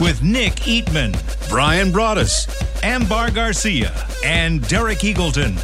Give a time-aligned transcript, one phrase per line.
[0.00, 1.12] With Nick Eatman,
[1.50, 2.48] Brian Broaddus,
[2.82, 3.92] Ambar Garcia,
[4.24, 5.58] and Derek Eagleton.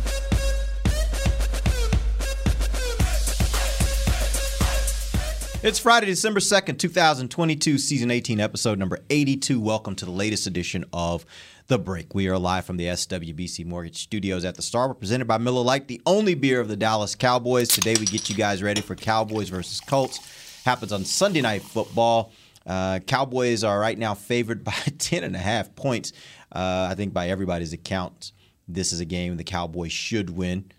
[5.63, 9.59] It's Friday, December 2nd, 2022, season 18, episode number 82.
[9.59, 11.25] Welcome to the latest edition of
[11.69, 12.15] The Break.
[12.15, 14.87] We are live from the SWBC Mortgage Studios at the Star.
[14.87, 17.69] We're presented by Miller Lite, the only beer of the Dallas Cowboys.
[17.69, 20.21] Today we get you guys ready for Cowboys versus Colts.
[20.65, 22.33] Happens on Sunday Night Football.
[22.67, 26.13] Uh, Cowboys are right now favored by 10 and a half points.
[26.53, 28.33] Uh, I think by everybody's account,
[28.69, 30.71] this is a game the Cowboys should win.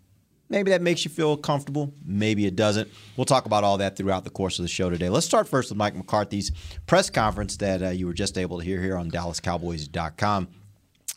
[0.49, 1.93] Maybe that makes you feel comfortable.
[2.05, 2.89] Maybe it doesn't.
[3.17, 5.09] We'll talk about all that throughout the course of the show today.
[5.09, 6.51] Let's start first with Mike McCarthy's
[6.85, 10.47] press conference that uh, you were just able to hear here on DallasCowboys.com.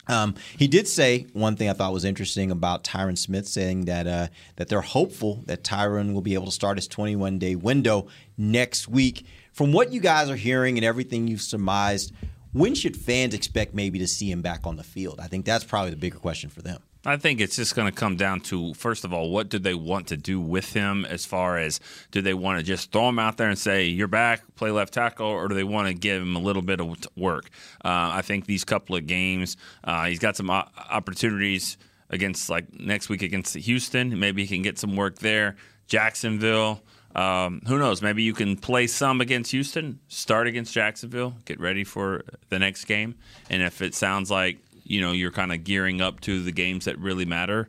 [0.08, 4.08] Um, he did say one thing I thought was interesting about Tyron Smith, saying that
[4.08, 8.08] uh, that they're hopeful that Tyron will be able to start his 21 day window
[8.36, 9.24] next week.
[9.60, 12.14] From what you guys are hearing and everything you've surmised,
[12.54, 15.20] when should fans expect maybe to see him back on the field?
[15.20, 16.80] I think that's probably the bigger question for them.
[17.04, 19.74] I think it's just going to come down to first of all, what do they
[19.74, 21.04] want to do with him?
[21.04, 21.78] As far as
[22.10, 24.94] do they want to just throw him out there and say you're back, play left
[24.94, 27.50] tackle, or do they want to give him a little bit of work?
[27.84, 31.76] Uh, I think these couple of games, uh, he's got some opportunities
[32.08, 34.18] against like next week against Houston.
[34.18, 35.56] Maybe he can get some work there.
[35.86, 36.80] Jacksonville.
[37.14, 38.02] Um, who knows?
[38.02, 42.84] Maybe you can play some against Houston, start against Jacksonville, get ready for the next
[42.84, 43.16] game,
[43.48, 46.84] and if it sounds like you know you're kind of gearing up to the games
[46.84, 47.68] that really matter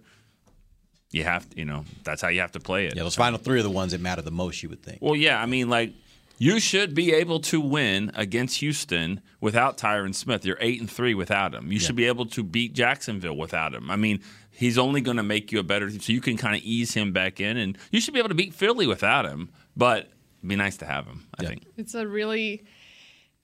[1.12, 2.96] you have to, you know that's how you have to play it.
[2.96, 5.00] Yeah, those final three are the ones that matter the most, you would think.
[5.02, 5.94] well yeah i mean like
[6.38, 10.46] you should be able to win against houston without tyron smith.
[10.46, 11.72] You're eight and three without him.
[11.72, 13.92] You should be able to beat jacksonville without him.
[13.92, 14.22] I mean
[14.52, 16.00] he's only going to make you a better team.
[16.00, 18.36] So you can kind of ease him back in and you should be able to
[18.36, 20.06] beat philly without him but
[20.40, 21.66] it'd be nice to have him i think.
[21.78, 22.64] It's a really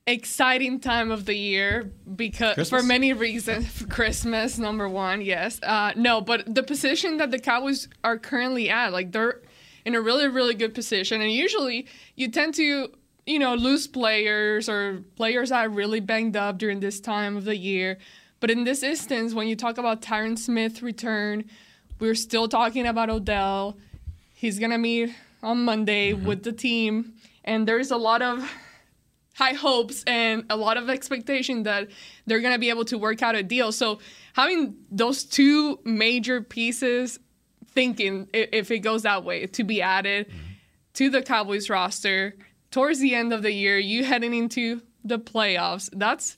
[0.06, 2.82] exciting time of the year because Christmas?
[2.82, 3.84] for many reasons.
[3.90, 5.62] Christmas number one yes.
[5.64, 9.42] Uh, no but the position that the cowboys are currently at like they're
[9.86, 12.90] in a really really good position and usually you tend to
[13.26, 17.46] you know lose players or players that are really banged up during this time of
[17.46, 17.98] the year
[18.40, 21.44] but in this instance when you talk about tyron smith return
[22.00, 23.78] we're still talking about odell
[24.34, 26.26] he's gonna meet on monday mm-hmm.
[26.26, 28.50] with the team and there's a lot of
[29.38, 31.88] high hopes and a lot of expectation that
[32.26, 33.72] they're going to be able to work out a deal.
[33.72, 34.00] So
[34.34, 37.20] having those two major pieces
[37.68, 40.40] thinking if it goes that way to be added mm-hmm.
[40.96, 42.36] to the Cowboys roster
[42.72, 45.90] towards the end of the year, you heading into the playoffs.
[45.94, 46.36] That's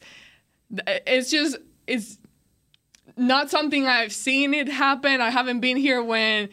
[0.69, 1.57] it's just
[1.89, 2.17] it's
[3.17, 5.21] not something I've seen it happen.
[5.21, 6.49] I haven't been here when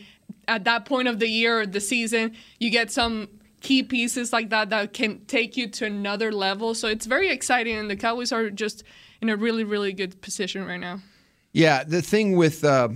[0.49, 3.29] at that point of the year or the season you get some
[3.61, 6.75] key pieces like that that can take you to another level.
[6.75, 8.85] So it's very exciting and the Cowboys are just
[9.21, 11.01] in a really really good position right now.
[11.53, 12.89] Yeah, the thing with uh,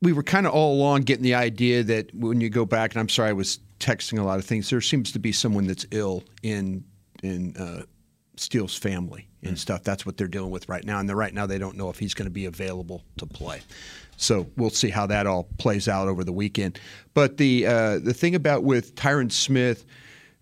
[0.00, 3.00] we were kind of all along getting the idea that when you go back, and
[3.00, 4.70] I'm sorry, I was texting a lot of things.
[4.70, 6.84] There seems to be someone that's ill in
[7.22, 7.82] in uh,
[8.36, 9.82] Steele's family and stuff.
[9.82, 12.14] That's what they're dealing with right now, and right now they don't know if he's
[12.14, 13.62] going to be available to play.
[14.16, 16.78] So we'll see how that all plays out over the weekend.
[17.14, 19.84] But the uh, the thing about with Tyron Smith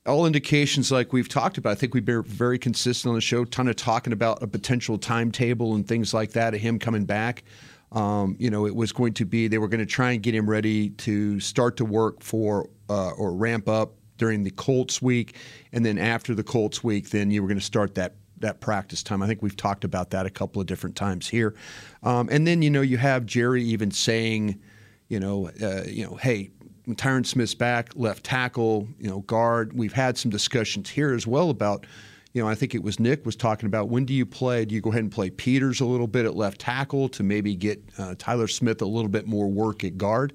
[0.07, 1.71] all indications like we've talked about.
[1.71, 4.99] I think we've been very consistent on the show, ton of talking about a potential
[4.99, 7.45] timetable and things like that of him coming back.
[7.93, 10.35] Um, you know, it was going to be they were going to try and get
[10.35, 15.37] him ready to start to work for uh, or ramp up during the Colts week,
[15.73, 19.03] and then after the Colts week, then you were going to start that that practice
[19.03, 19.23] time.
[19.23, 21.55] I think we've talked about that a couple of different times here,
[22.03, 24.61] um, and then you know you have Jerry even saying,
[25.09, 26.51] you know, uh, you know, hey,
[26.89, 29.73] Tyron Smith's back, left tackle, you know, guard.
[29.73, 31.87] We've had some discussions here as well about,
[32.33, 34.65] you know, I think it was Nick was talking about when do you play?
[34.65, 37.55] Do you go ahead and play Peters a little bit at left tackle to maybe
[37.55, 40.33] get uh, Tyler Smith a little bit more work at guard?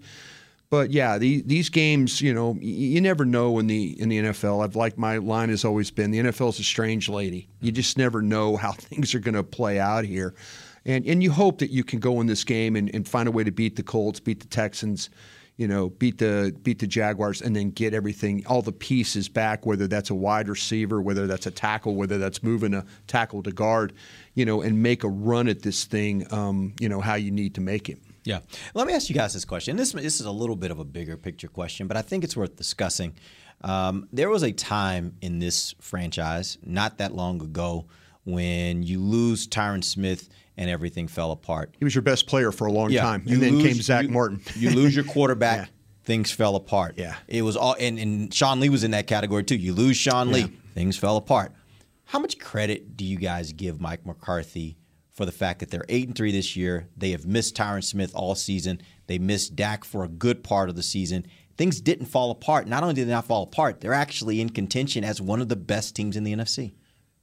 [0.70, 4.64] But yeah, the, these games, you know, you never know in the in the NFL.
[4.64, 7.48] I've like my line has always been the NFL is a strange lady.
[7.62, 10.36] You just never know how things are going to play out here,
[10.86, 13.32] and and you hope that you can go in this game and, and find a
[13.32, 15.10] way to beat the Colts, beat the Texans,
[15.56, 19.66] you know, beat the beat the Jaguars and then get everything, all the pieces back,
[19.66, 23.54] whether that's a wide receiver, whether that's a tackle, whether that's moving a tackle to
[23.54, 23.94] guard,
[24.34, 27.56] you know, and make a run at this thing, um, you know, how you need
[27.56, 28.00] to make it.
[28.28, 28.40] Yeah.
[28.74, 29.78] Let me ask you guys this question.
[29.78, 32.36] This this is a little bit of a bigger picture question, but I think it's
[32.36, 33.14] worth discussing.
[33.62, 37.86] Um, there was a time in this franchise, not that long ago,
[38.26, 41.76] when you lose Tyron Smith and everything fell apart.
[41.80, 43.02] He was your best player for a long Yeah.
[43.04, 44.42] time, You and then lose- came Zack you- Martin.
[44.56, 45.58] You lose your quarterback.
[45.60, 45.74] Yeah.
[46.04, 46.96] Things fell apart.
[46.98, 47.16] Yeah.
[47.28, 49.56] It was all, and, and Sean Lee was in that category too.
[49.56, 51.52] You lose Sean Lee, things fell apart.
[52.06, 54.78] How much credit do you guys give Mike McCarthy
[55.18, 56.88] for the fact that they're eight and three this year?
[56.96, 58.80] They have missed Tyron Smith all season.
[59.08, 61.26] They missed Dak for a good part of the season.
[61.58, 62.68] Things didn't fall apart.
[62.68, 65.56] Not only did they not fall apart, they're actually in contention as one of the
[65.56, 66.76] best teams in the NFC.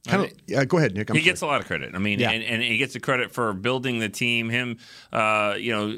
[0.07, 1.09] Kind of, yeah, go ahead, Nick.
[1.09, 1.31] I'm he sorry.
[1.31, 1.95] gets a lot of credit.
[1.95, 2.31] I mean, Yeah.
[2.31, 4.49] and, and he gets the credit for building the team.
[4.49, 4.77] Him,
[5.11, 5.95] uh, you know,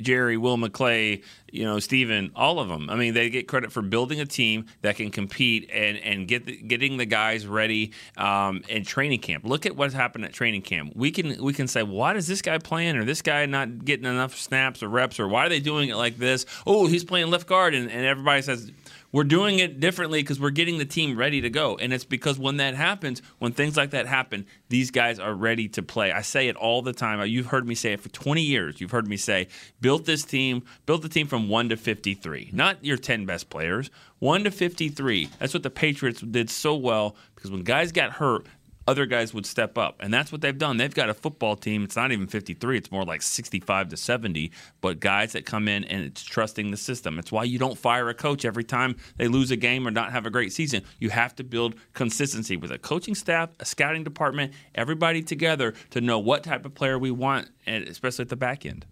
[0.00, 1.22] Jerry, Will McClay,
[1.52, 2.88] you know, Steven, all of them.
[2.90, 6.46] I mean, they get credit for building a team that can compete and and get
[6.46, 9.44] the, getting the guys ready um, in training camp.
[9.44, 10.92] Look at what's happened at training camp.
[10.94, 14.06] We can we can say, why is this guy playing or this guy not getting
[14.06, 16.46] enough snaps or reps or why are they doing it like this?
[16.66, 18.70] Oh, he's playing left guard, and, and everybody says
[19.16, 21.78] we're doing it differently because we're getting the team ready to go.
[21.78, 25.68] And it's because when that happens, when things like that happen, these guys are ready
[25.68, 26.12] to play.
[26.12, 27.20] I say it all the time.
[27.20, 28.78] Uh, you've heard me say it for 20 years.
[28.78, 29.48] You've heard me say,
[29.80, 32.50] built this team, built the team from 1 to 53.
[32.52, 35.30] Not your 10 best players, 1 to 53.
[35.38, 38.44] That's what the Patriots did so well because when guys got hurt,
[38.86, 39.96] other guys would step up.
[40.00, 40.76] And that's what they've done.
[40.76, 41.84] They've got a football team.
[41.84, 44.50] It's not even 53, it's more like 65 to 70.
[44.80, 47.18] But guys that come in and it's trusting the system.
[47.18, 50.12] It's why you don't fire a coach every time they lose a game or not
[50.12, 50.82] have a great season.
[50.98, 56.00] You have to build consistency with a coaching staff, a scouting department, everybody together to
[56.00, 58.86] know what type of player we want, and especially at the back end.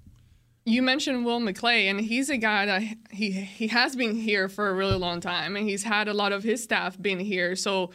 [0.67, 4.71] You mentioned Will McClay, and he's a guy that he he has been here for
[4.71, 7.55] a really long time, and he's had a lot of his staff been here.
[7.55, 7.91] So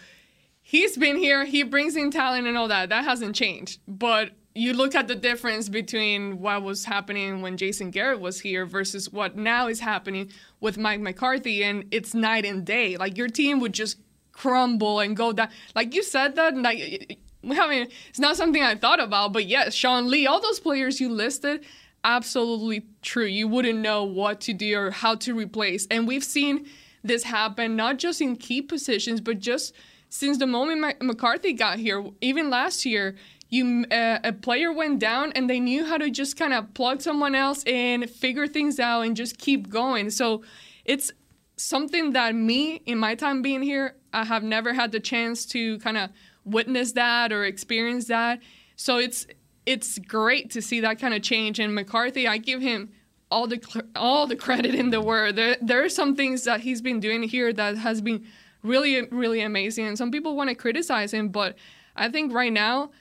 [0.69, 1.45] he's been here.
[1.45, 2.89] He brings in talent and all that.
[2.89, 3.79] That hasn't changed.
[3.87, 8.67] But you look at the difference between what was happening when Jason Garrett was here
[8.67, 10.29] versus what now is happening
[10.59, 12.97] with Mike McCarthy, and it's night and day.
[12.97, 13.97] Like your team would just
[14.31, 15.49] crumble and go down.
[15.73, 19.73] Like you said that, like I mean, it's not something I thought about, but yes,
[19.73, 21.65] Sean Lee, all those players you listed,
[22.03, 23.25] absolutely true.
[23.25, 25.87] You wouldn't know what to do or how to replace.
[25.89, 26.67] And we've seen
[27.03, 29.73] this happen not just in key positions, but just
[30.09, 33.15] since the moment Mc- McCarthy got here, even last year,
[33.49, 37.01] you uh, a player went down and they knew how to just kind of plug
[37.01, 40.09] someone else in, figure things out, and just keep going.
[40.09, 40.43] So
[40.85, 41.11] it's
[41.57, 45.79] something that me in my time being here, I have never had the chance to
[45.79, 46.09] kind of
[46.45, 48.39] witness that or experience that.
[48.75, 49.27] So it's
[49.65, 51.59] it's great to see that kind of change.
[51.59, 52.89] And McCarthy, I give him
[53.31, 53.61] all the
[53.95, 55.35] all the credit in the world.
[55.35, 58.25] There there are some things that he's been doing here that has been
[58.63, 59.87] really really amazing.
[59.87, 61.55] And some people want to criticize him, but
[61.95, 62.91] I think right now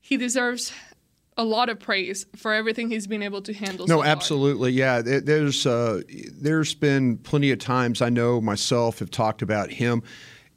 [0.00, 0.72] he deserves
[1.36, 3.86] a lot of praise for everything he's been able to handle.
[3.86, 4.06] No, so far.
[4.10, 4.72] absolutely.
[4.72, 6.02] Yeah, there- there's uh,
[6.32, 10.02] there's been plenty of times I know myself have talked about him.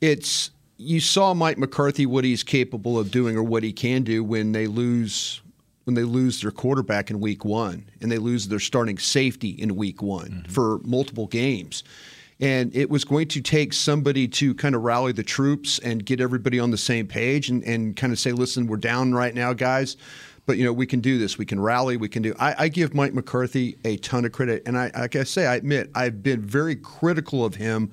[0.02, 4.24] It's you saw Mike McCarthy what he's capable of doing or what he can do
[4.24, 5.42] when they lose
[5.86, 9.76] when they lose their quarterback in week one and they lose their starting safety in
[9.76, 11.84] week one for multiple games.
[12.44, 16.20] And it was going to take somebody to kind of rally the troops and get
[16.20, 19.54] everybody on the same page and, and kind of say, listen, we're down right now,
[19.54, 19.98] guys
[20.46, 21.38] but you know we can do this.
[21.38, 21.98] We can rally.
[21.98, 22.34] We can do.
[22.40, 25.56] I, I give Mike McCarthy a ton of credit, and I, like I say, I
[25.56, 27.92] admit I've been very critical of him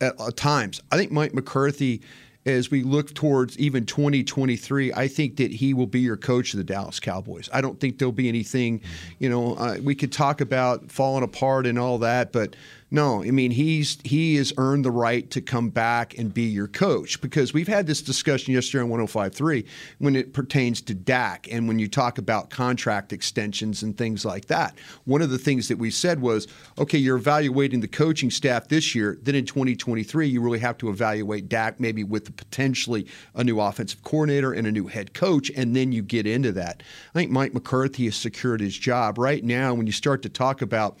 [0.00, 0.80] at, at times.
[0.92, 2.00] I think Mike McCarthy,
[2.46, 6.58] as we look towards even 2023, I think that he will be your coach of
[6.58, 7.48] the Dallas Cowboys.
[7.52, 8.82] I don't think there'll be anything.
[9.18, 12.54] You know, uh, we could talk about falling apart and all that, but
[12.90, 16.66] no, I mean he's he has earned the right to come back and be your
[16.66, 19.66] coach because we've had this discussion yesterday on 105.3
[19.98, 24.46] when it pertains to Dak and when you talk about contract extensions and things like
[24.46, 24.76] that.
[25.04, 28.94] One of the things that we said was, okay, you're evaluating the coaching staff this
[28.94, 29.18] year.
[29.22, 34.02] Then in 2023, you really have to evaluate Dak maybe with potentially a new offensive
[34.02, 36.82] coordinator and a new head coach, and then you get into that.
[37.14, 39.74] I think Mike McCarthy has secured his job right now.
[39.74, 40.98] When you start to talk about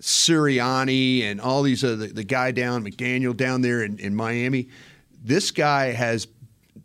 [0.00, 4.68] Sirianni and all these other the guy down McDaniel down there in, in Miami.
[5.22, 6.26] This guy has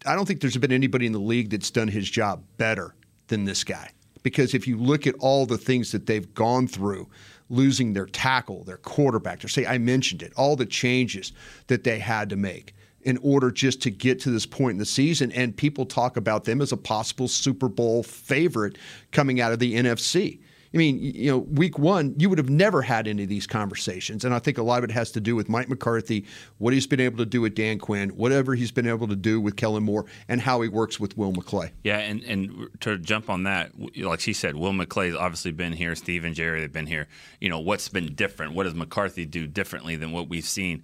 [0.06, 2.96] I don't think there's been anybody in the league that's done his job better
[3.28, 3.92] than this guy.
[4.24, 7.08] Because if you look at all the things that they've gone through,
[7.50, 11.32] losing their tackle, their quarterback, their say I mentioned it, all the changes
[11.68, 14.86] that they had to make in order just to get to this point in the
[14.86, 15.32] season.
[15.32, 18.78] And people talk about them as a possible Super Bowl favorite
[19.12, 20.40] coming out of the NFC.
[20.74, 24.26] I mean, you know, week one, you would have never had any of these conversations.
[24.26, 26.26] And I think a lot of it has to do with Mike McCarthy,
[26.58, 29.40] what he's been able to do with Dan Quinn, whatever he's been able to do
[29.40, 31.72] with Kellen Moore, and how he works with Will McClay.
[31.84, 35.96] Yeah, and, and to jump on that, like she said, Will McClay's obviously been here.
[35.96, 37.08] Steve and Jerry they've been here.
[37.40, 38.54] You know, what's been different?
[38.54, 40.84] What does McCarthy do differently than what we've seen?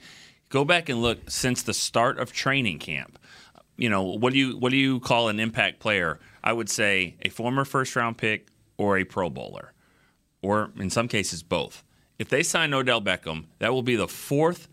[0.50, 3.18] Go back and look since the start of training camp.
[3.78, 6.20] You know, what do you what do you call an impact player?
[6.44, 8.48] I would say a former first round pick
[8.78, 9.74] or a Pro Bowler,
[10.42, 11.84] or in some cases both.
[12.20, 14.68] If they sign Odell Beckham, that will be the fourth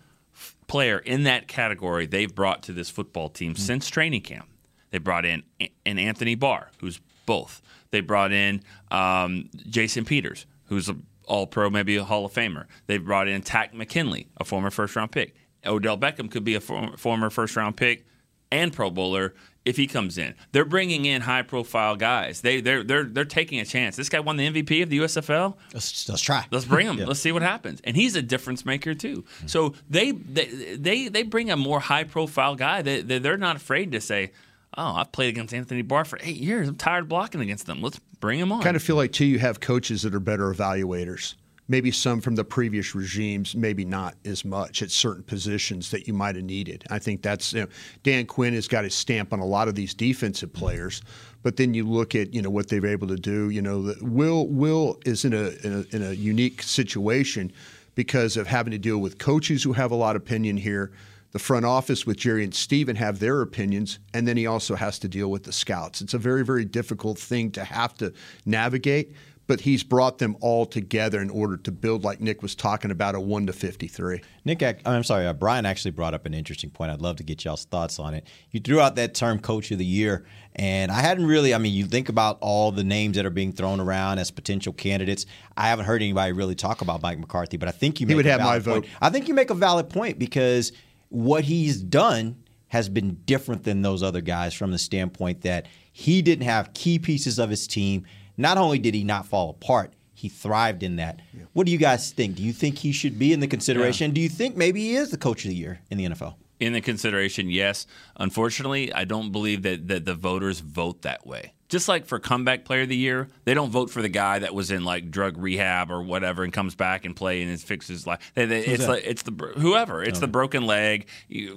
[0.66, 4.48] player in that category they've brought to this football team since training camp.
[4.90, 5.42] They brought in
[5.84, 7.60] an Anthony Barr, who's both.
[7.90, 12.66] They brought in um, Jason Peters, who's an All Pro, maybe a Hall of Famer.
[12.86, 15.34] They brought in Takk McKinley, a former first round pick.
[15.66, 18.06] Odell Beckham could be a form, former first round pick
[18.50, 19.34] and Pro Bowler
[19.68, 20.34] if he comes in.
[20.52, 22.40] They're bringing in high profile guys.
[22.40, 23.96] They they're they're they're taking a chance.
[23.96, 25.56] This guy won the MVP of the USFL.
[25.74, 26.46] Let's, let's try.
[26.50, 26.88] Let's bring him.
[26.98, 27.04] Yeah.
[27.04, 27.80] Let's see what happens.
[27.84, 29.22] And he's a difference maker too.
[29.22, 29.46] Mm-hmm.
[29.46, 32.80] So they they they, they bring a more high profile guy.
[32.82, 34.32] They, they they're not afraid to say,
[34.76, 36.68] "Oh, I've played against Anthony Barr for eight years.
[36.68, 37.82] I'm tired blocking against them.
[37.82, 40.52] Let's bring him on." kind of feel like too you have coaches that are better
[40.52, 41.34] evaluators.
[41.70, 46.14] Maybe some from the previous regimes, maybe not as much at certain positions that you
[46.14, 46.84] might have needed.
[46.90, 47.68] I think that's you know,
[48.02, 51.02] Dan Quinn has got his stamp on a lot of these defensive players,
[51.42, 53.50] but then you look at you know what they're able to do.
[53.50, 57.52] You know, Will Will is in a, in a in a unique situation
[57.94, 60.92] because of having to deal with coaches who have a lot of opinion here.
[61.32, 64.98] The front office with Jerry and Steven have their opinions, and then he also has
[65.00, 66.00] to deal with the scouts.
[66.00, 68.14] It's a very, very difficult thing to have to
[68.46, 69.14] navigate,
[69.48, 73.16] but he's brought them all together in order to build, like Nick was talking about,
[73.16, 74.20] a 1 to 53.
[74.44, 76.92] Nick, I'm sorry, uh, Brian actually brought up an interesting point.
[76.92, 78.26] I'd love to get y'all's thoughts on it.
[78.52, 80.24] You threw out that term "Coach of the Year,"
[80.54, 81.54] and I hadn't really.
[81.54, 84.72] I mean, you think about all the names that are being thrown around as potential
[84.72, 85.26] candidates.
[85.56, 88.26] I haven't heard anybody really talk about Mike McCarthy, but I think you He would
[88.26, 88.84] a have my valid point.
[88.84, 88.94] vote.
[89.00, 90.72] I think you make a valid point because
[91.08, 92.36] what he's done
[92.68, 96.98] has been different than those other guys from the standpoint that he didn't have key
[96.98, 98.04] pieces of his team.
[98.38, 101.20] Not only did he not fall apart, he thrived in that.
[101.52, 102.36] What do you guys think?
[102.36, 104.12] Do you think he should be in the consideration?
[104.12, 106.34] Do you think maybe he is the coach of the year in the NFL?
[106.60, 107.86] in the consideration, yes.
[108.16, 111.52] Unfortunately, I don't believe that, that the voters vote that way.
[111.68, 114.54] Just like for comeback player of the year, they don't vote for the guy that
[114.54, 118.06] was in like drug rehab or whatever and comes back and play and it fixes
[118.06, 118.32] life.
[118.34, 118.88] They, they, it's that?
[118.88, 120.02] like it's the whoever.
[120.02, 121.08] It's the broken leg,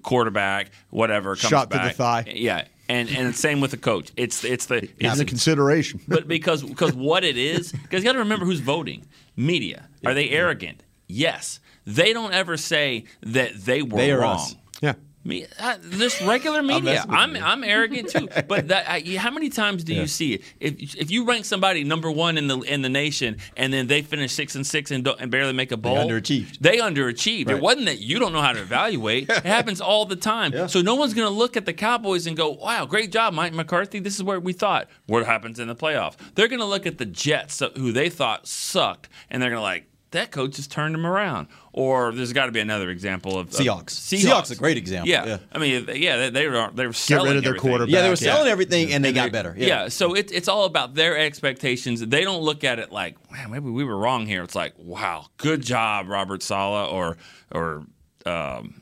[0.03, 2.25] quarterback, whatever comes Shot to the thigh.
[2.27, 4.12] Yeah, and and same with the coach.
[4.15, 6.00] It's it's the It's it's a consideration.
[6.07, 9.05] but because because what it is, because you got to remember who's voting.
[9.36, 10.83] Media are they arrogant?
[11.07, 14.36] Yes, they don't ever say that they were They are wrong.
[14.39, 14.55] us.
[14.81, 14.93] yeah.
[15.23, 17.35] Me, uh, this regular media, with I'm.
[17.35, 18.27] I'm arrogant too.
[18.47, 20.41] But that, I, how many times do you see it?
[20.59, 24.01] If if you rank somebody number one in the in the nation and then they
[24.01, 26.59] finish six and six and, don't, and barely make a bowl, they underachieved.
[26.59, 27.49] They underachieved.
[27.49, 29.29] It wasn't that you don't know how to evaluate.
[29.29, 30.67] it happens all the time.
[30.67, 33.53] So no one's going to look at the Cowboys and go, "Wow, great job, Mike
[33.53, 33.99] McCarthy.
[33.99, 36.15] This is where we thought." What happens in the playoff?
[36.35, 39.63] They're going to look at the Jets, who they thought sucked, and they're going to
[39.63, 39.85] like.
[40.11, 41.47] That coach has turned them around.
[41.73, 43.91] Or there's got to be another example of of- Seahawks.
[43.91, 45.09] Seahawks a great example.
[45.09, 45.37] Yeah, Yeah.
[45.53, 47.69] I mean, yeah, they, they were they were selling of their everything.
[47.69, 47.93] quarterback.
[47.93, 48.33] Yeah, they were Yeah.
[48.33, 49.55] selling everything and they And got better.
[49.57, 52.01] Yeah, so it, it's all about their expectations.
[52.05, 54.43] They don't look at it like, man, maybe we were wrong here.
[54.43, 57.15] It's like, wow, good job, Robert Saleh, or
[57.53, 57.85] or
[58.25, 58.81] um,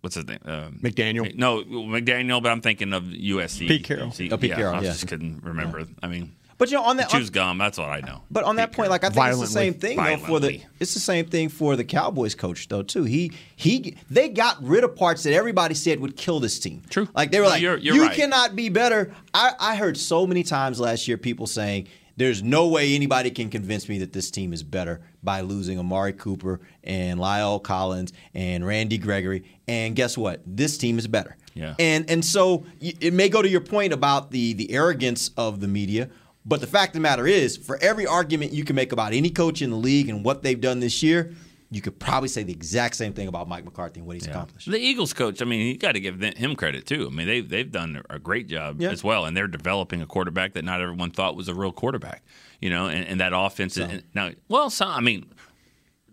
[0.00, 0.38] what's his name?
[0.44, 1.34] Um, McDaniel.
[1.34, 3.66] No, McDaniel, but I'm thinking of USC.
[3.66, 4.12] Pete Carroll.
[4.12, 4.90] See, Oh, Pete yeah, Carroll, I yeah.
[4.92, 5.84] just couldn't remember.
[6.02, 7.58] I mean, But you know, on that, choose gum.
[7.58, 8.22] That's what I know.
[8.30, 9.44] But on that point, like I think Violently.
[9.44, 12.68] it's the same thing though for the it's the same thing for the Cowboys coach
[12.68, 13.04] though too.
[13.04, 16.82] He he they got rid of parts that everybody said would kill this team.
[16.90, 17.08] True.
[17.14, 18.16] Like they were No, like, you're- you're you right.
[18.16, 19.12] cannot be better.
[19.34, 23.48] I, I heard so many times last year people saying there's no way anybody can
[23.48, 28.66] convince me that this team is better by losing Amari Cooper and La'el Collins and
[28.66, 29.44] Randy Gregory.
[29.66, 30.42] And guess what?
[30.46, 31.36] This team is better.
[31.54, 31.74] Yeah.
[31.78, 35.68] And and so it may go to your point about the the arrogance of the
[35.68, 36.08] media,
[36.44, 39.30] but the fact of the matter is, for every argument you can make about any
[39.30, 41.32] coach in the league and what they've done this year,
[41.70, 44.70] you could probably say the exact same thing about Mike McCarthy and what he's accomplished.
[44.70, 47.08] The Eagles coach, I mean, you got to give him credit too.
[47.10, 48.90] I mean, they've they've done a great job Yeah.
[48.90, 52.22] as well, and they're developing a quarterback that not everyone thought was a real quarterback.
[52.60, 54.30] You know, and, and that offense is now.
[54.48, 55.32] Well, some, I mean,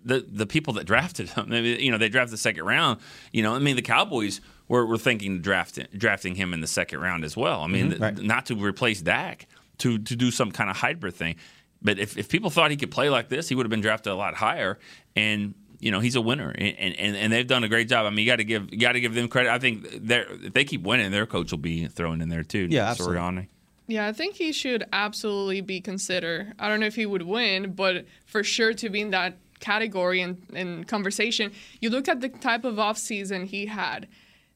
[0.05, 2.99] the the people that drafted him, I you know, they drafted the second round.
[3.33, 6.99] You know, I mean, the Cowboys were, were thinking drafting drafting him in the second
[7.01, 7.61] round as well.
[7.61, 8.17] I mean, th- Right.
[8.17, 9.45] not to replace Dak,
[9.79, 11.35] to to do some kind of hybrid thing.
[11.81, 14.11] But if, if people thought he could play like this, he would have been drafted
[14.11, 14.79] a lot higher.
[15.15, 18.05] And you know, he's a winner, and and, and they've done a great job.
[18.05, 19.51] I mean, you got to give you got to give them credit.
[19.51, 22.67] I think they're if they keep winning, their coach will be thrown in there too.
[22.69, 23.17] Yeah, absolutely.
[23.17, 23.47] Sirianni.
[23.87, 26.53] Yeah, I think he should absolutely be considered.
[26.59, 30.21] I don't know if he would win, but for sure to be in that category
[30.21, 31.51] and, and conversation.
[31.81, 34.07] You look at the type of offseason he had,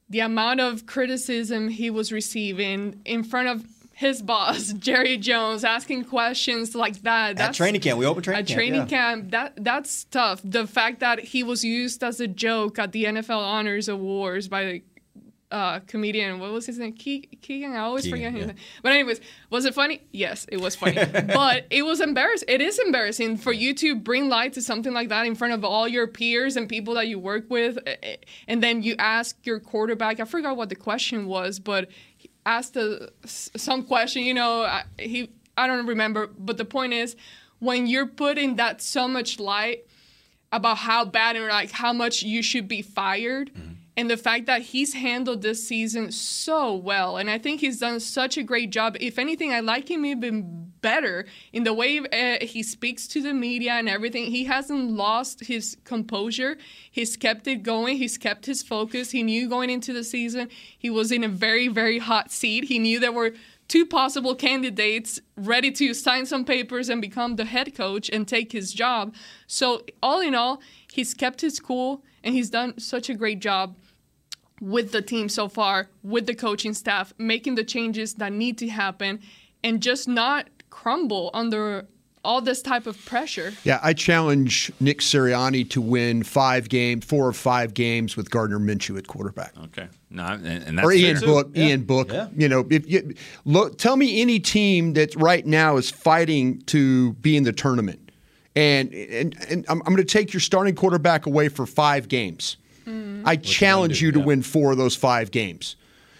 [0.08, 6.04] the amount of criticism he was receiving in front of his boss, Jerry Jones, asking
[6.04, 7.38] questions like that.
[7.38, 8.58] At training camp, we open training at camp.
[8.58, 8.86] training yeah.
[8.86, 10.40] camp, that that's tough.
[10.44, 14.64] The fact that he was used as a joke at the NFL Honors Awards by
[14.64, 14.82] the
[15.54, 16.40] uh, comedian.
[16.40, 16.94] What was his name?
[16.94, 17.74] Ke- Keegan.
[17.74, 18.46] I always Keegan, forget his yeah.
[18.48, 18.56] name.
[18.82, 19.20] But anyways,
[19.50, 20.02] was it funny?
[20.10, 20.94] Yes, it was funny.
[21.12, 22.48] but it was embarrassing.
[22.48, 25.64] It is embarrassing for you to bring light to something like that in front of
[25.64, 28.16] all your peers and people that you work with, eh, eh,
[28.48, 30.18] and then you ask your quarterback.
[30.18, 31.88] I forgot what the question was, but
[32.46, 34.22] asked a, some question.
[34.22, 35.30] You know, he.
[35.56, 36.26] I don't remember.
[36.26, 37.16] But the point is,
[37.60, 39.86] when you're putting that so much light
[40.52, 43.73] about how bad and like how much you should be fired mm-hmm.
[43.96, 48.00] And the fact that he's handled this season so well and i think he's done
[48.00, 48.96] such a great job.
[49.00, 53.32] If anything i like him even better in the way uh, he speaks to the
[53.32, 54.26] media and everything.
[54.26, 56.58] He hasn't lost his composure.
[56.90, 57.96] He's kept it going.
[57.96, 59.10] He's kept his focus.
[59.10, 62.64] He knew going into the season he was in a very very hot seat.
[62.64, 63.32] He knew there were
[63.66, 68.52] two possible candidates ready to sign some papers and become the head coach and take
[68.52, 69.14] his job.
[69.46, 70.60] So, all in all,
[70.92, 73.76] he's kept his cool and he's done such a great job
[74.60, 78.68] with the team so far, with the coaching staff, making the changes that need to
[78.68, 79.20] happen
[79.62, 81.86] and just not crumble under
[82.24, 83.52] all this type of pressure.
[83.64, 88.58] Yeah, I challenge Nick Sirianni to win five game, four or five games with Gardner
[88.58, 89.52] Minshew at quarterback.
[89.64, 89.88] Okay.
[90.08, 91.26] No, and, and that's or Ian fair.
[91.26, 91.56] Book.
[91.56, 92.10] Ian Book.
[92.10, 92.28] Yeah.
[92.34, 97.12] You know, if you look, tell me any team that right now is fighting to
[97.14, 98.10] be in the tournament,
[98.56, 102.56] and and, and I'm, I'm going to take your starting quarterback away for five games.
[102.86, 105.76] I challenge you to win four of those five games.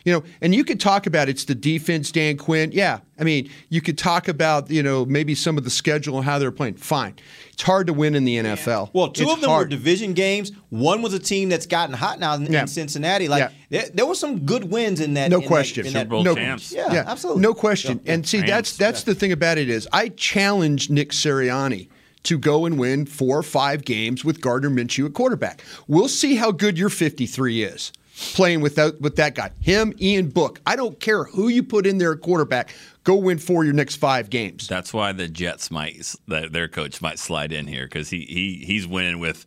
[0.07, 2.73] You know, and you could talk about it's the defense, Dan Quinn.
[2.75, 6.27] Yeah, I mean, you could talk about you know maybe some of the schedule and
[6.27, 6.75] how they're playing.
[6.75, 7.15] Fine,
[7.55, 8.91] it's hard to win in the NFL.
[8.93, 10.53] Well, two It's of them were division games.
[10.69, 12.61] One was a team that's gotten hot now in, Yeah.
[12.61, 13.29] in Cincinnati.
[13.29, 13.51] Like Yeah.
[13.71, 15.31] there, there were some good wins in that.
[15.31, 15.87] No in that- question.
[15.87, 16.71] in Super that- Bowl no, champs.
[16.71, 17.41] Yeah, absolutely.
[17.41, 18.01] No question.
[18.05, 18.13] Yeah.
[18.13, 18.51] And see, Rams.
[18.51, 21.89] that's that's the thing about it is I challenge Nick Sirianni
[22.25, 25.63] to go and win four or five games with Gardner Minshew at quarterback.
[25.87, 27.93] We'll see how good your 53 is
[28.35, 29.51] playing without with that guy.
[29.61, 30.61] Him, Ian Book.
[30.67, 32.71] I don't care who you put in there at quarterback.
[33.03, 34.67] Go win four of your next five games.
[34.67, 38.87] That's why the Jets might their coach might slide in here because he, he he's
[38.87, 39.47] winning with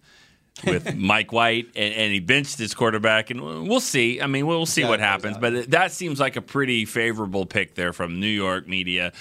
[0.66, 4.22] with Mike White and, and he benched his quarterback and we'll see.
[4.22, 5.38] I mean, we'll see what happens.
[5.38, 9.14] But that seems like a pretty favorable pick there from New York media,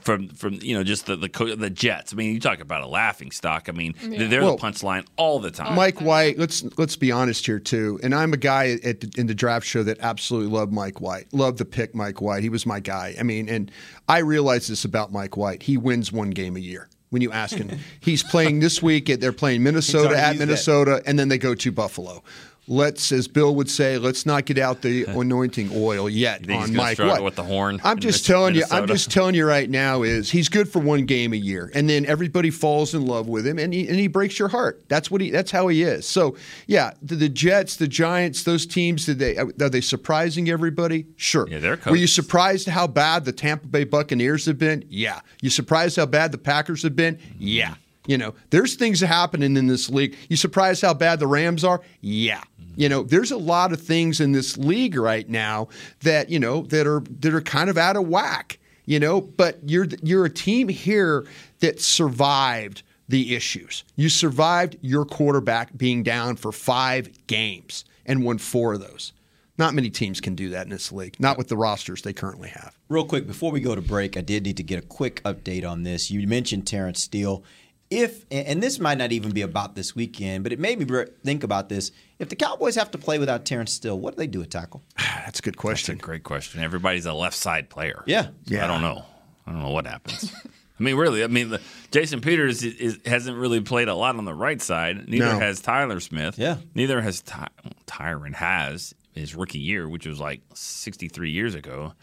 [0.00, 2.12] from from you know just the the, the Jets.
[2.12, 3.68] I mean, you talk about a laughing stock.
[3.68, 5.74] I mean, they're Well, the punchline all the time.
[5.74, 7.98] Mike White, let's let's be honest here too.
[8.02, 11.32] And I'm a guy at the, in the draft show that absolutely loved Mike White.
[11.32, 12.42] Loved the pick Mike White.
[12.42, 13.14] He was my guy.
[13.18, 13.70] I mean, and
[14.08, 15.62] I realize this about Mike White.
[15.62, 16.88] He wins one game a year.
[17.10, 19.06] When you ask him, he's playing this week.
[19.06, 20.46] They're playing Minnesota at used that.
[20.46, 22.22] Minnesota, and then they go to Buffalo.
[22.68, 26.98] Let's, as Bill would say, let's not get out the anointing oil yet on Mike
[26.98, 27.22] White.
[27.22, 28.64] with the horn I'm just telling you.
[28.70, 31.88] I'm just telling you right now is he's good for one game a year, and
[31.88, 34.82] then everybody falls in love with him, and he and he breaks your heart.
[34.88, 35.30] That's what he.
[35.30, 36.06] That's how he is.
[36.06, 39.06] So yeah, the, the Jets, the Giants, those teams.
[39.06, 41.06] Did they are they surprising everybody?
[41.16, 41.48] Sure.
[41.48, 44.84] Yeah, they're Were you surprised how bad the Tampa Bay Buccaneers have been?
[44.88, 45.20] Yeah.
[45.40, 47.18] You surprised how bad the Packers have been?
[47.38, 47.74] Yeah.
[48.06, 50.16] You know, there's things happening in this league.
[50.30, 51.82] You surprised how bad the Rams are?
[52.00, 52.42] Yeah.
[52.78, 55.66] You know, there's a lot of things in this league right now
[56.02, 59.58] that, you know, that are that are kind of out of whack, you know, but
[59.66, 61.26] you're you're a team here
[61.58, 63.82] that survived the issues.
[63.96, 69.12] You survived your quarterback being down for 5 games and won 4 of those.
[69.56, 72.50] Not many teams can do that in this league, not with the rosters they currently
[72.50, 72.78] have.
[72.88, 75.68] Real quick, before we go to break, I did need to get a quick update
[75.68, 76.12] on this.
[76.12, 77.42] You mentioned Terrence Steele.
[77.90, 81.42] If and this might not even be about this weekend, but it made me think
[81.42, 81.90] about this.
[82.18, 84.82] If the Cowboys have to play without Terrence Steele, what do they do at tackle?
[84.98, 85.94] That's a good question.
[85.96, 86.06] That's a question.
[86.06, 86.62] great question.
[86.62, 88.02] Everybody's a left side player.
[88.06, 88.28] Yeah.
[88.46, 88.64] Yeah.
[88.64, 89.04] I don't know.
[89.46, 90.32] I don't know what happens.
[90.80, 91.24] I mean, really.
[91.24, 94.60] I mean, the, Jason Peters is, is, hasn't really played a lot on the right
[94.62, 95.08] side.
[95.08, 95.38] Neither No.
[95.38, 96.38] has Tyler Smith.
[96.38, 96.58] Yeah.
[96.74, 97.48] Neither has Ty,
[97.86, 101.94] Tyron has his rookie year, which was like 63 years ago.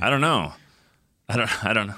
[0.00, 0.52] I don't know.
[1.28, 1.64] I don't.
[1.64, 1.94] I don't know.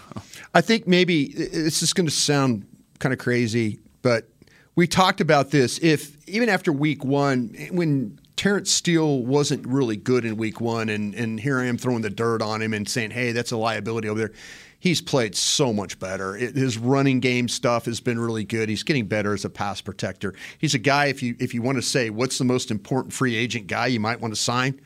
[0.54, 2.66] I think maybe this is going to sound
[2.98, 4.28] kind of crazy, but
[4.76, 5.78] we talked about this.
[5.82, 11.14] If even after week one, when Terrence Steele wasn't really good in week one, and,
[11.14, 14.08] and here I am throwing the dirt on him and saying, hey, that's a liability
[14.08, 14.32] over there.
[14.78, 16.36] He's played so much better.
[16.36, 18.68] It, his running game stuff has been really good.
[18.68, 20.34] He's getting better as a pass protector.
[20.58, 21.06] He's a guy.
[21.06, 23.98] If you if you want to say what's the most important free agent guy you
[23.98, 24.78] might want to sign,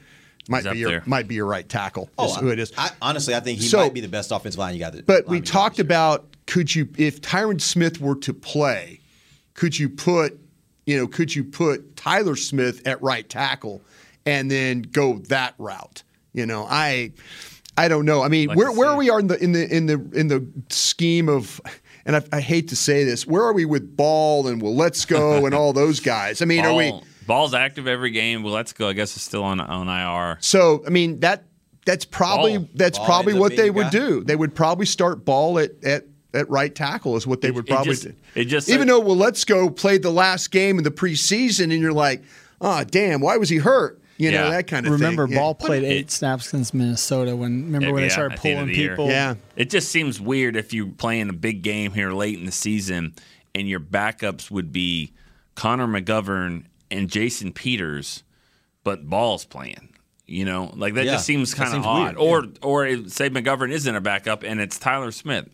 [0.48, 1.02] might He's be your there.
[1.06, 2.08] might be your right tackle.
[2.16, 2.72] Oh, is Oh, who it is.
[2.78, 4.92] I, honestly, I think he So- might be the best offensive line you got.
[4.94, 8.99] to- But we talked about could you if Tyron Smith were to play,
[9.54, 10.38] could you put
[10.86, 13.82] you know could you put Tyler Smith at right tackle
[14.26, 16.02] and then go that route?
[16.32, 17.12] You know, I
[17.76, 18.22] I don't know.
[18.22, 20.28] I mean, Like where to where we are in the in the in the in
[20.28, 21.60] the scheme of.
[22.06, 25.54] And I, I hate to say this, where are we with Ball and Waletzko and
[25.54, 26.40] all those guys?
[26.40, 26.98] I mean, are we?
[27.26, 28.42] Ball's active every game.
[28.42, 28.86] Waletzko.
[28.86, 30.38] I guess it's still on on IR.
[30.40, 31.44] So I mean that
[31.84, 32.68] that's probably Ball.
[32.74, 33.90] that's Ball probably what they your would guy.
[33.90, 34.24] do.
[34.24, 37.68] They would probably start ball at at, at right tackle is what they It- would
[37.68, 38.14] it probably just- do.
[38.34, 41.92] it just even said- though Waletzko played the last game in the preseason and you're
[41.92, 42.22] like
[42.60, 45.32] oh damn why was he hurt you know that kind of Remember, thing.
[45.34, 45.40] Yeah.
[45.40, 47.34] Ball played it- eight snaps against Minnesota.
[47.34, 48.90] When remember when Yeah, they started at the end of pulling the year.
[48.90, 49.08] people?
[49.08, 49.34] Yeah.
[49.56, 53.14] It just seems weird if you're playing a big game here late in the season
[53.54, 55.12] and your backups would be
[55.54, 58.22] Connor McGovern and Jason Peters,
[58.84, 59.88] but Ball's playing.
[60.26, 62.16] You know, like that Yeah, just seems kind of odd.
[62.18, 65.48] weird, Or or say McGovern isn't a backup and it's Tyler Smith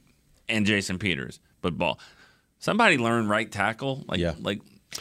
[0.49, 1.99] and Jason Peters, but Ball.
[2.59, 4.05] Somebody learn right tackle.
[4.09, 4.35] Like Yeah.
[4.41, 4.61] like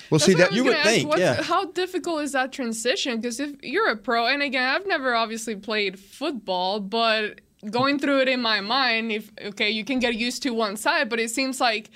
[0.10, 1.41] well That's see that you gonna would ask, think, what's- yeah.
[1.41, 3.17] How difficult is that transition?
[3.21, 8.21] Because if you're a pro, and again, I've never obviously played football, but going through
[8.21, 11.29] it in my mind, if okay, you can get used to one side, but it
[11.31, 11.89] seems like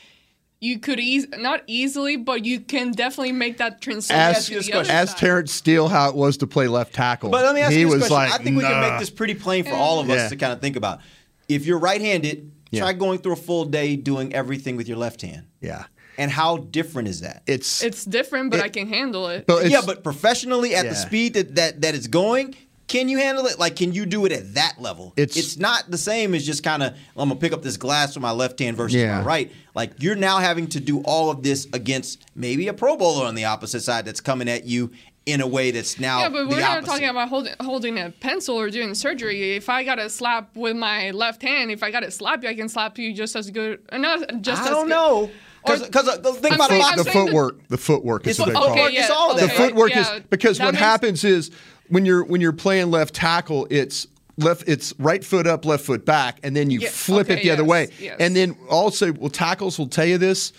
[0.61, 4.15] you could eas- not easily, but you can definitely make that transition.
[4.19, 5.17] ask, to the other ask.
[5.17, 7.87] Terrence Steele how it was to play left tackle But let me ask he you
[7.89, 8.13] this question.
[8.15, 10.29] like I think we can make this pretty plain for all of us Yeah.
[10.29, 10.99] to kind of think about.
[11.47, 12.81] If you're right-handed, Yeah.
[12.81, 15.43] try going through a full day doing everything with your left hand.
[15.61, 15.85] yeah
[16.17, 17.43] And how different is that?
[17.47, 19.45] it's It's different, but It- I can handle it.
[19.47, 20.91] but yeah, but professionally at Yeah.
[20.91, 22.55] the speed that, that that it's going,
[22.87, 23.59] can you handle it?
[23.59, 25.13] Like, can you do it at that level?
[25.15, 28.15] It's- it's not the same as just kind of I'm gonna pick up this glass
[28.15, 29.19] with my left hand versus Yeah.
[29.19, 29.51] my right.
[29.75, 33.35] Like you're now having to do all of this against maybe a Pro Bowler on
[33.35, 34.91] the opposite side that's coming at you
[35.25, 36.91] in a way that's now Yeah, but the we're not opposite.
[36.91, 39.55] talking about holding holding a pencil or doing surgery.
[39.55, 42.49] If I got to slap with my left hand, if I got to slap you,
[42.49, 43.81] I can slap you just as good.
[43.91, 44.89] uh, Not just I as don't good.
[44.89, 45.29] know
[45.65, 48.39] because Or- the thing I'm about saying- a lot the footwork the footwork is It's
[48.39, 49.49] the big the- problem okay, it's all okay, that.
[49.57, 51.51] the footwork yeah, is because what makes- happens is
[51.89, 56.05] when you're when you're playing left tackle, it's left it's right foot up, left foot
[56.05, 57.89] back, and then you Yeah, flip okay, it the other way.
[57.99, 58.15] yes.
[58.19, 60.53] And then also, well, tackles will tell you this.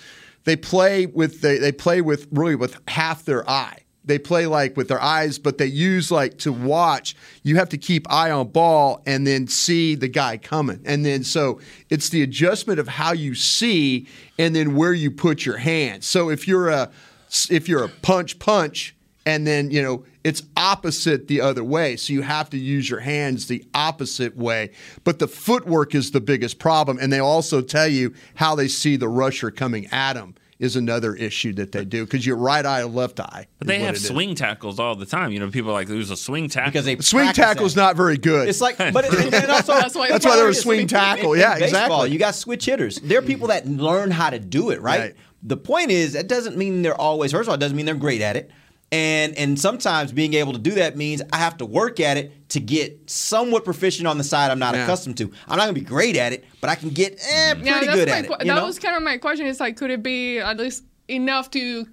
[0.44, 3.78] They play with they, they play with really with half their eye.
[4.10, 7.14] They play like with their eyes, but they use like to watch.
[7.44, 10.82] You have to keep eye on ball and then see the guy coming.
[10.84, 15.46] And then so it's the adjustment of how you see and then where you put
[15.46, 16.06] your hands.
[16.06, 16.90] So if you're a
[17.50, 22.12] if you're a punch punch and then you know it's opposite the other way so
[22.12, 24.70] you have to use your hands the opposite way
[25.04, 28.96] but the footwork is the biggest problem and they also tell you how they see
[28.96, 32.82] the rusher coming at them is another issue that they do because your right eye
[32.82, 34.06] and left eye but they have it is.
[34.06, 35.32] swing tackles all the time.
[35.32, 37.80] You know, people are like there's a swing tackle because they swing practice tackle's that.
[37.80, 40.54] not very good It's like, but it, and also That's why- that's why they're a
[40.54, 42.96] Swing swing tackle yeah in baseball, exactly you got switch hitters.
[43.00, 45.00] There are people that learn how to do it, right?
[45.00, 45.14] Right.
[45.42, 47.32] The point is, that doesn't mean they're always.
[47.32, 48.50] First of all, it doesn't mean they're great at it,
[48.92, 52.48] and and sometimes being able to do that means I have to work at it
[52.50, 54.82] to get somewhat proficient on the side I'm not Yeah.
[54.84, 55.30] accustomed to.
[55.46, 58.08] I'm not gonna be great at it, but I can get eh, pretty Yeah, good
[58.08, 58.40] at que- it.
[58.40, 58.64] You that know?
[58.66, 59.46] was kind of my question.
[59.46, 61.86] Is like, could it be at least enough to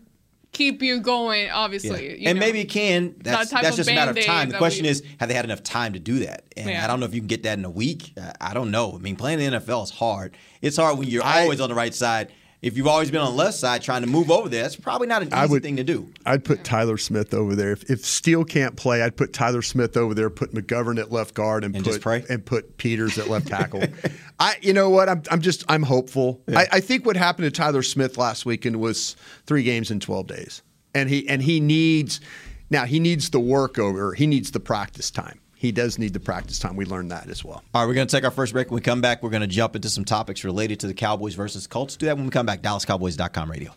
[0.54, 1.46] keep you going?
[1.46, 1.56] Yeah.
[1.56, 2.46] Obviously, you and know?
[2.46, 3.14] maybe it can.
[3.20, 4.50] That's, type that's just a matter of time.
[4.50, 6.46] The question we- is, have they had enough time to do that?
[6.58, 6.84] And Yeah.
[6.84, 8.14] I don't know if you can get that in a week.
[8.20, 8.94] I- I don't know.
[8.96, 10.36] I mean, playing in the NFL is hard.
[10.64, 12.30] It's hard when you're I- always on the right side.
[12.60, 15.08] If you've always been on the left side trying to move over there, that's probably
[15.08, 16.12] not an easy would- thing to do.
[16.26, 17.72] I'd put Tyler Smith over there.
[17.72, 21.36] If, if Steele can't play, I'd put Tyler Smith over there, put McGovern at left
[21.36, 23.84] guard, and, And put and put Peters at left tackle.
[24.40, 25.08] I, you know what?
[25.08, 26.42] I'm, I'm just I'm hopeful.
[26.50, 29.16] I, I think what happened to Tyler Smith last weekend was
[29.46, 30.62] three games in 12 days,
[30.96, 32.22] and he and he needs
[32.70, 34.14] now he needs the work over.
[34.14, 35.40] He needs the practice time.
[35.58, 36.76] He does need the practice time.
[36.76, 37.64] We learned that as well.
[37.74, 38.70] All right, we're going to take our first break.
[38.70, 41.34] When we come back, we're going to jump into some topics related to the Cowboys
[41.34, 41.98] versus Colts.
[41.98, 42.62] Do that when we come back.
[42.62, 43.74] DallasCowboys.com radio.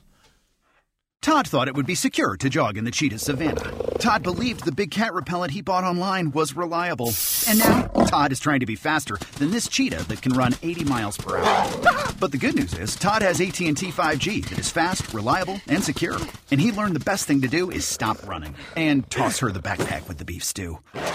[1.23, 3.73] Todd thought it would be secure to jog in the cheetah savannah.
[3.99, 7.13] Todd believed the big cat repellent he bought online was reliable.
[7.47, 10.85] And now, Todd is trying to be faster than this cheetah that can run 80
[10.85, 11.71] miles per hour.
[12.19, 16.17] But the good news is, Todd has AT&T 5G that is fast, reliable, and secure.
[16.51, 19.61] And he learned the best thing to do is stop running and toss her the
[19.61, 20.79] backpack with the beef stew.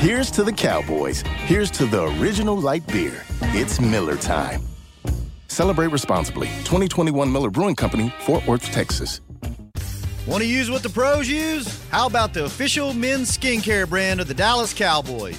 [0.00, 1.20] Here's to the Cowboys.
[1.44, 3.22] Here's to the original light beer.
[3.52, 4.62] It's Miller time.
[5.48, 6.46] Celebrate responsibly.
[6.64, 9.20] 2021 Miller Brewing Company, Fort Worth, Texas.
[10.26, 11.78] Want to use what the pros use?
[11.90, 15.38] How about the official men's skincare brand of the Dallas Cowboys?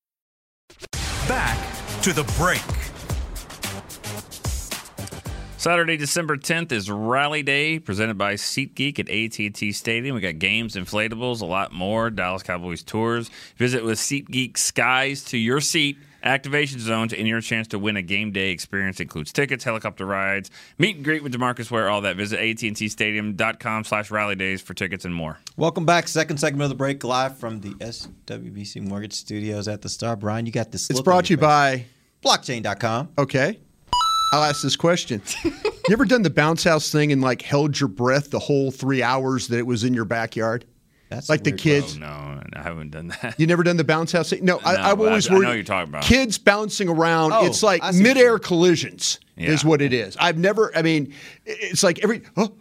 [1.27, 1.57] Back
[2.01, 2.61] to the break.
[5.57, 10.15] Saturday, December 10th is Rally Day, presented by SeatGeek at AT&T Stadium.
[10.15, 12.09] We got games, inflatables, a lot more.
[12.09, 13.29] Dallas Cowboys tours.
[13.57, 15.99] Visit with SeatGeek Skies to your seat.
[16.23, 20.51] Activation zones and your chance to win a game day experience includes tickets, helicopter rides,
[20.77, 22.15] meet and greet with Demarcus Ware, all that.
[22.15, 25.39] Visit AT&T slash rally days for tickets and more.
[25.57, 26.07] Welcome back.
[26.07, 30.15] Second segment of the break, live from the SWBC Mortgage Studios at the Star.
[30.15, 30.89] Brian, you got this.
[30.89, 31.85] It's brought to you by
[32.23, 33.09] blockchain.com.
[33.17, 33.59] Okay.
[34.33, 35.21] I'll ask this question.
[35.43, 35.51] you
[35.91, 39.47] ever done the bounce house thing and like held your breath the whole three hours
[39.47, 40.65] that it was in your backyard?
[41.11, 41.97] That's like the kids.
[41.97, 43.35] No, I haven't done that.
[43.37, 44.45] You never done the bounce house thing?
[44.45, 45.47] No, I, No, I've but I- always I know worried.
[45.47, 46.03] what you're talking about.
[46.03, 47.33] Kids bouncing around.
[47.33, 50.15] Oh, it's like I see what midair collisions is what it is.
[50.17, 50.71] I've never.
[50.75, 51.13] I mean,
[51.45, 52.21] it's like every.
[52.37, 52.53] Oh,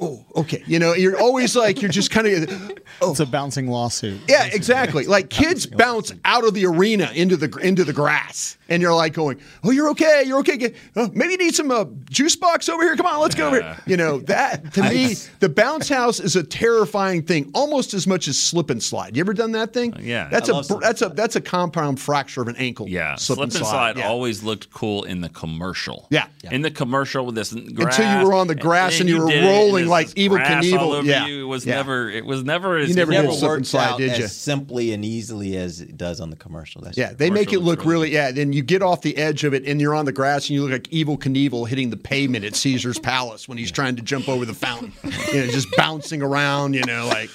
[0.00, 0.62] oh, okay.
[0.66, 2.80] You know, you're always like you're just kind of.
[3.02, 4.20] It's a bouncing lawsuit.
[4.28, 5.04] Yeah, exactly.
[5.06, 9.12] Like kids bounce out of the arena into the into the grass, and you're like
[9.12, 10.22] going, "Oh, you're okay.
[10.26, 10.56] You're okay.
[10.56, 12.96] Get, oh, maybe you need some uh, juice box over here.
[12.96, 16.36] Come on, let's go over here." You know that to me, the bounce house is
[16.36, 19.16] a terrifying thing, almost as much as slip and slide.
[19.16, 19.94] You ever done that thing?
[20.00, 20.28] yeah.
[20.30, 22.88] that's I a love slip that's a that's a compound fracture of an ankle.
[22.88, 24.08] Yeah, slip, slip, and slide, Yeah.
[24.08, 26.06] always looked cool in the commercial.
[26.10, 26.26] Yeah.
[26.50, 27.98] in the commercial with this grass.
[27.98, 30.94] Until you were on the grass and you were rolling and like Evil grass Knievel.
[30.94, 31.26] over Yeah.
[31.26, 31.44] you.
[31.44, 31.76] It was Yeah.
[31.76, 32.10] never.
[32.10, 32.76] It was never.
[32.78, 33.20] As You never cool.
[33.20, 34.28] did Never slip and worked slide, out did as you?
[34.28, 36.82] simply and easily as it does on the commercial.
[36.82, 37.16] That's Yeah, true.
[37.16, 38.30] they make it look looks really, yeah.
[38.32, 40.62] Then you get off the edge of it and you're on the grass and you
[40.62, 44.28] look like Evil Knievel hitting the pavement at Caesar's Palace when he's trying to jump
[44.28, 44.92] over the fountain.
[45.32, 47.30] You know, just bouncing around, you know, like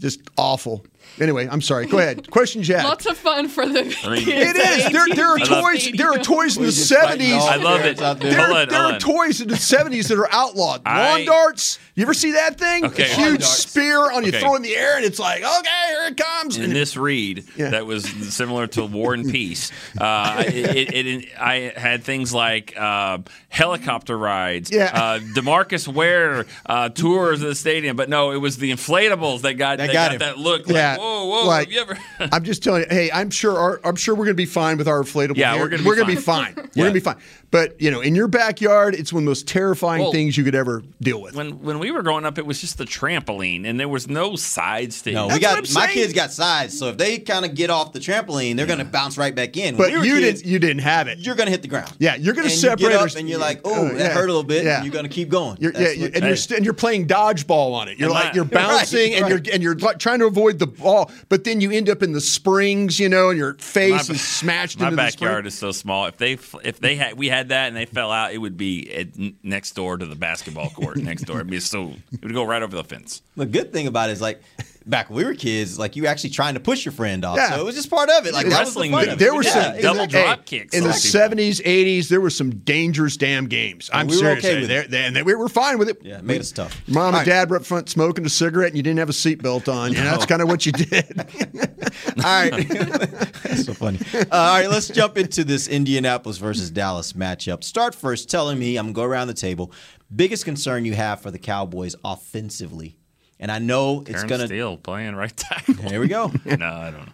[0.00, 0.84] just awful.
[1.20, 1.86] Anyway, I'm sorry.
[1.86, 2.30] Go ahead.
[2.30, 2.84] Question, Jack.
[2.92, 4.50] Lots of fun for the I mean- kids.
[4.50, 4.92] It is.
[4.92, 5.90] There, there are toys.
[5.94, 7.42] There are toys in the We just fighting seventies.
[7.44, 7.96] I love it.
[7.98, 8.14] there.
[8.14, 10.84] There, Hold on, there hold are toys in the seventies that are outlawed.
[10.86, 11.78] Lawn I- darts.
[11.94, 12.86] You ever see that thing?
[12.86, 13.02] Okay.
[13.02, 14.40] A huge spear on you, Okay.
[14.40, 16.56] throw in the air, and it's like, okay, here it comes.
[16.56, 17.68] in this read Yeah.
[17.68, 19.70] that was similar to War and Peace.
[20.00, 23.18] Uh, it, it, it, I had things like uh,
[23.50, 24.90] helicopter rides, Yeah.
[24.94, 29.54] uh, Demarcus Ware uh, tours of the stadium, but no, it was the inflatables that
[29.58, 30.66] got That that got got, that look.
[30.68, 31.98] Like, Yeah, whoa, whoa, like, have you ever?
[32.32, 32.88] I'm just telling you.
[32.90, 33.58] Hey, I'm sure.
[33.58, 35.36] Our, I'm sure we're going to be fine with our inflatable.
[35.36, 36.54] Yeah, we're gonna be we're gonna be fine.
[36.54, 36.70] fine.
[36.76, 37.16] We're going to be fine.
[37.52, 40.42] But you know, in your backyard, it's one of the most terrifying Well, things you
[40.42, 41.36] could ever deal with.
[41.36, 44.36] when when we were growing up, it was just the trampoline, and there was no
[44.36, 45.34] sides to No, it.
[45.34, 45.92] we got what I'm my saying.
[45.94, 48.84] kids got sides, so if they kind of get off the trampoline, they're going to
[48.86, 49.76] bounce right back in.
[49.76, 50.50] When but we you kids, didn't.
[50.50, 51.18] You didn't have it.
[51.18, 51.92] You're going to hit the ground.
[51.98, 52.80] Yeah, you're going to separate.
[52.80, 54.08] You get up us- and you're like, oh, that yeah.
[54.08, 54.64] hurt a little bit.
[54.64, 54.76] Yeah.
[54.76, 55.58] And you're going to keep going.
[55.60, 57.98] You're, yeah, you- what- and you're st- and you're playing dodgeball on it.
[57.98, 60.58] You're And like my- you're bouncing and Right, you're and you're like, trying to avoid
[60.58, 64.08] the ball, but then you end up in the springs, you know, and your face
[64.08, 66.06] My- is smashed My into backyard the is so small.
[66.06, 68.92] If they if they had we had that and they fell out, it would be
[68.92, 69.08] at,
[69.42, 71.36] next door to the basketball court next door.
[71.36, 73.22] It'd be so it would go right over the fence.
[73.36, 74.42] The good thing about it is like
[74.86, 77.36] back when we were kids, like you were actually trying to push your friend off.
[77.36, 77.50] Yeah.
[77.54, 78.32] So it was just part of it.
[78.34, 79.18] Like that was the fun.
[79.18, 82.08] There were Yeah, some it- double in the, drop hey, kicks in the seventies, eighties.
[82.08, 83.90] There were some dangerous damn games.
[83.92, 84.44] I'm we were serious.
[84.44, 84.90] okay with They- it.
[84.90, 85.98] they- and they- we were fine with it.
[86.02, 86.80] Yeah, it made us tough.
[86.86, 89.08] Your mom All and dad were up front smoking a cigarette, and you didn't have
[89.10, 89.88] a seatbelt on.
[89.94, 91.20] And that's kind of what you did.
[92.18, 92.68] All right.
[93.42, 93.98] That's so funny.
[94.14, 97.62] Uh, all right, let's jump into this Indianapolis versus Dallas matchup.
[97.64, 99.72] Start first telling me, I'm going to go around the table,
[100.14, 102.96] biggest concern you have for the Cowboys offensively.
[103.42, 104.46] And I know it's going to.
[104.46, 105.74] Steele playing right tackle.
[105.74, 106.28] There we go.
[106.44, 107.12] no, I don't know.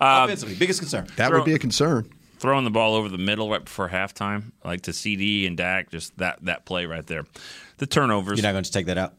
[0.00, 1.06] Uh, offensively, biggest concern.
[1.16, 2.12] that Throw- would be a concern.
[2.38, 6.18] throwing the ball over the middle right before halftime, like to CeeDee and Dak, just
[6.18, 7.24] that that play right there.
[7.78, 8.38] The turnovers.
[8.38, 9.14] You're not going to take that out?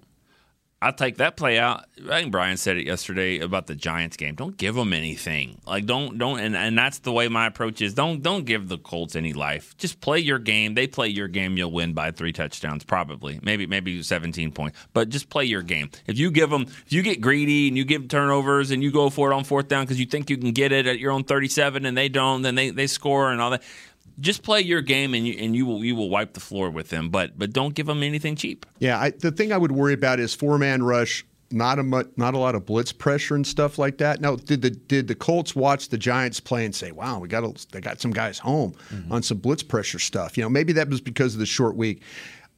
[0.82, 1.86] I'll take that play out.
[2.10, 4.36] I think Brian said it yesterday about the Giants game.
[4.36, 5.60] Don't give them anything.
[5.68, 7.94] Like don't don't and, and that's the way my approach is.
[7.94, 9.76] Don't don't give the Colts any life.
[9.78, 10.76] Just play your game.
[10.76, 13.40] They play your game, you'll win by three touchdowns probably.
[13.44, 14.80] Maybe maybe 17 points.
[14.94, 15.90] But just play your game.
[16.08, 19.10] If you give them if you get greedy and you give turnovers and you go
[19.10, 21.26] for it on fourth down because you think you can get it at your own
[21.26, 23.64] 37 and they don't, then they they score and all that.
[24.20, 26.90] Just play your game and you and you will you will wipe the floor with
[26.90, 27.10] them.
[27.10, 28.66] But but don't give them anything cheap.
[28.80, 31.26] Yeah, I, the thing I would worry about is four man rush.
[31.52, 34.22] Not a much, not a lot of blitz pressure and stuff like that.
[34.22, 37.44] Now, did the did the Colts watch the Giants play and say, "Wow, we got
[37.44, 39.12] a, they got some guys home mm-hmm.
[39.12, 40.38] on some blitz pressure stuff"?
[40.38, 42.04] You know, maybe that was because of the short week.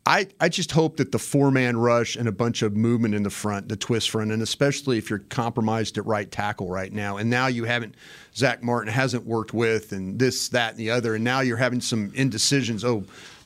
[0.05, 3.21] I, I just hope that the four man rush and a bunch of movement in
[3.21, 7.17] the front, the twist front, and especially if you're compromised at right tackle right now,
[7.17, 7.93] and now you haven't,
[8.35, 11.81] Zack Martin hasn't worked with, and this, that, and the other, and now you're having
[11.81, 12.83] some indecisions.
[12.83, 13.03] Oh,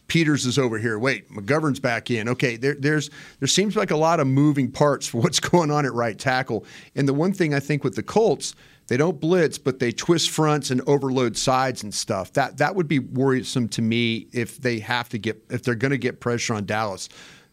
[0.08, 0.98] Peters is over here.
[0.98, 2.30] Wait, McGovern's back in.
[2.30, 5.86] Okay, there, there's there seems like a lot of moving parts for what's going on
[5.86, 6.66] at right tackle.
[6.96, 8.56] And the one thing I think with the Colts,
[8.88, 12.34] they don't blitz, but they twist fronts and overload sides and stuff.
[12.34, 15.92] That that would be worrisome to me if they have to get if they're going
[15.92, 17.10] to get pressure on Dallas.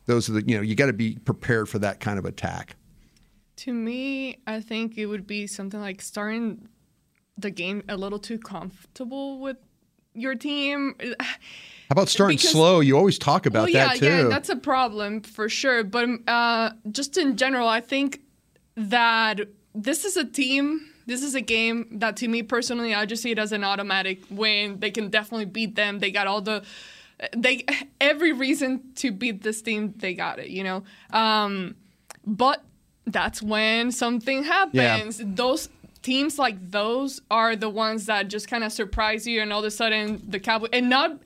[0.07, 2.77] Those are the you know you got to be prepared for that kind of attack.
[3.57, 6.69] To me, I think it would be something like starting
[7.39, 9.57] the game a little too comfortable with
[10.15, 10.95] your team.
[11.01, 11.27] How
[11.91, 12.81] about starting Because- slow?
[12.81, 14.05] You always talk about well, yeah, that too.
[14.07, 15.85] yeah, that's a problem for sure.
[15.85, 18.21] But uh, just in general, I think
[18.77, 19.41] that
[19.75, 20.89] this is a team.
[21.07, 24.21] This is a game that, to me personally, I just see it as an automatic
[24.31, 24.79] win.
[24.81, 25.99] They can definitely beat them.
[25.99, 26.63] They got all the,
[27.37, 27.65] they
[28.01, 29.95] every reason to beat this team.
[29.97, 30.85] They got it, you know.
[31.11, 31.77] Um,
[32.27, 32.63] but
[33.07, 35.21] that's when something happens.
[35.25, 35.69] Those
[36.03, 39.65] teams like those are the ones that just kind of surprise you, and all of
[39.65, 41.19] a sudden the Cowboys, and not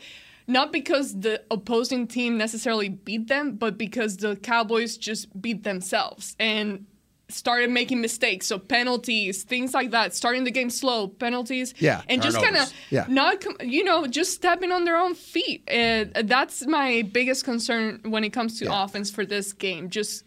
[0.47, 6.37] not because the opposing team necessarily beat them, but because the Cowboys just beat themselves
[6.39, 6.87] and
[7.29, 8.47] started making mistakes.
[8.47, 10.15] So penalties, things like that.
[10.15, 12.03] Starting the game slow, penalties, Yeah.
[12.09, 13.07] and just kind of Yeah.
[13.09, 15.63] not, you know, just stepping on their own feet.
[15.69, 19.91] Uh, that's my biggest concern when it comes to offense for this game.
[19.91, 20.23] Just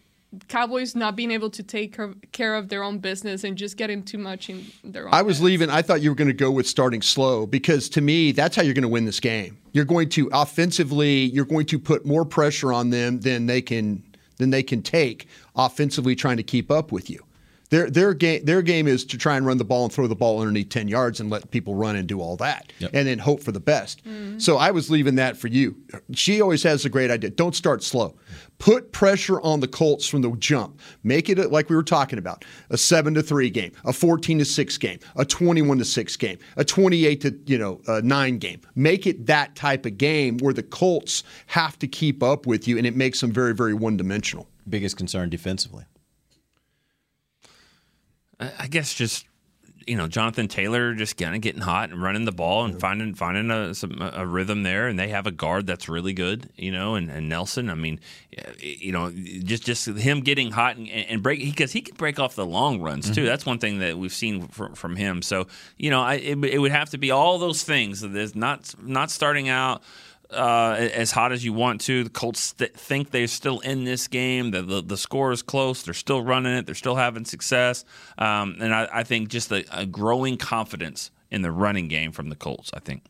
[0.46, 4.00] Cowboys not being able to take care- care of their own business and just getting
[4.04, 5.14] too much in their own.
[5.14, 5.70] I was leaving.
[5.70, 8.62] I thought you were going to go with starting slow because to me, that's how
[8.62, 9.58] you're going to win this game.
[9.72, 14.04] You're going to offensively, you're going to put more pressure on them than they can
[14.36, 17.24] than they can take offensively, trying to keep up with you.
[17.70, 20.14] Their their game their game is to try and run the ball and throw the
[20.16, 23.42] ball underneath ten yards and let people run and do all that, and then hope
[23.42, 24.02] for the best.
[24.38, 25.76] So I was leaving that for you.
[26.12, 27.30] She always has a great idea.
[27.30, 28.16] Don't start slow.
[28.58, 30.78] Put pressure on the Colts from the jump.
[31.02, 34.38] Make it a- like we were talking about a seven to three game, a fourteen
[34.38, 38.38] to six game, a twenty-one to six game, a twenty-eight to you know uh, nine
[38.38, 38.60] game.
[38.74, 42.76] Make it that type of game where the Colts have to keep up with you,
[42.78, 44.48] and it makes them very very one-dimensional.
[44.68, 45.84] Biggest concern defensively.
[48.58, 49.26] I guess just
[49.86, 53.14] you know Jonathan Taylor just kind of getting hot and running the ball and finding
[53.14, 56.70] finding a, some, a rhythm there, and they have a guard that's really good, you
[56.70, 57.70] know, and, and Nelson.
[57.70, 57.98] I mean,
[58.58, 62.34] you know, just just him getting hot and, and break because he can break off
[62.34, 63.22] the long runs too.
[63.22, 63.26] Mhm.
[63.26, 65.22] That's one thing that we've seen from, from him.
[65.22, 68.00] So you know, I, it, it would have to be all those things.
[68.00, 69.82] There's not not starting out
[70.32, 72.04] uh, as hot as you want to.
[72.04, 74.50] The Colts th- think they're still in this game.
[74.50, 75.82] The, the the score is close.
[75.82, 76.66] They're still running it.
[76.66, 77.84] They're still having success.
[78.18, 82.28] Um, and I, I think just a, a growing confidence in the running game from
[82.28, 82.70] the Colts.
[82.74, 83.04] I think.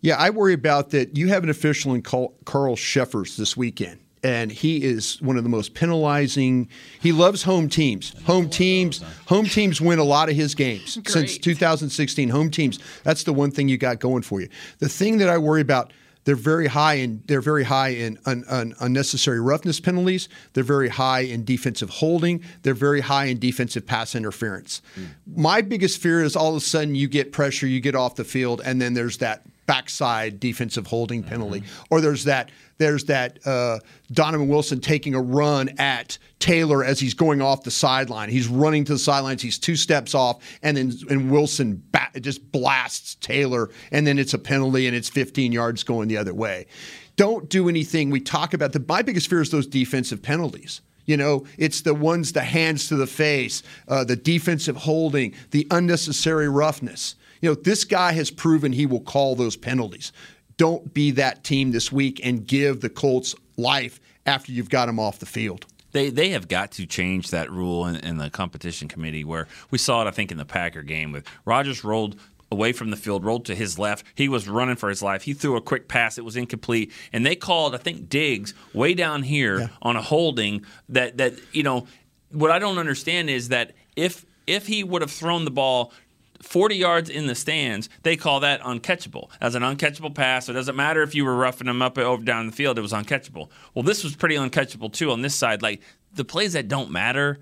[0.00, 1.16] Yeah, I worry about that.
[1.16, 5.42] You have an official in Carl Carl Cheffers this weekend, and he is one of
[5.42, 6.68] the most penalizing.
[7.00, 8.14] He loves home teams.
[8.24, 9.02] Home teams.
[9.26, 12.28] Home teams win a lot of his games since 2016.
[12.28, 12.78] Home teams.
[13.04, 14.48] That's the one thing you got going for you.
[14.78, 15.92] The thing that I worry about.
[16.24, 20.28] They're very high in they're very high in un, un, unnecessary roughness penalties.
[20.52, 22.42] They're very high in defensive holding.
[22.62, 24.82] They're very high in defensive pass interference.
[24.94, 25.04] Hmm.
[25.26, 28.24] My biggest fear is all of a sudden you get pressure, you get off the
[28.24, 33.78] field, and then there's that backside defensive holding penalty, or there's that there's that uh,
[34.10, 38.28] Donovan Wilson taking a run at Taylor as he's going off the sideline.
[38.28, 39.42] He's running to the sidelines.
[39.42, 44.34] He's two steps off, and then and Wilson bat, just blasts Taylor, and then it's
[44.34, 46.66] a penalty, and it's 15 yards going the other way.
[47.16, 48.10] Don't do anything.
[48.10, 50.80] We talk about the my biggest fear is those defensive penalties.
[51.04, 55.66] You know, it's the ones, the hands to the face, uh, the defensive holding, the
[55.70, 57.16] unnecessary roughness.
[57.42, 60.12] You know, this guy has proven he will call those penalties.
[60.56, 64.98] Don't be that team this week and give the Colts life after you've got him
[64.98, 65.66] off the field.
[65.90, 69.76] They they have got to change that rule in, in, the competition committee where we
[69.76, 70.08] saw it.
[70.08, 72.16] I think in the Packer game with Rodgers rolled
[72.50, 74.06] away from the field, rolled to his left.
[74.14, 75.22] He was running for his life.
[75.22, 76.16] He threw a quick pass.
[76.16, 79.68] It was incomplete, and they called I think Diggs way down here yeah.
[79.82, 81.86] on a holding that that you know
[82.30, 85.92] what I don't understand is that if if he would have thrown the ball
[86.42, 89.30] 40 yards in the stands, they call that uncatchable.
[89.40, 92.46] As an uncatchable pass, it doesn't matter if you were roughing them up over down
[92.46, 93.48] the field, it was uncatchable.
[93.74, 95.62] Well, this was pretty uncatchable too on this side.
[95.62, 95.82] Like
[96.14, 97.38] the plays that don't matter,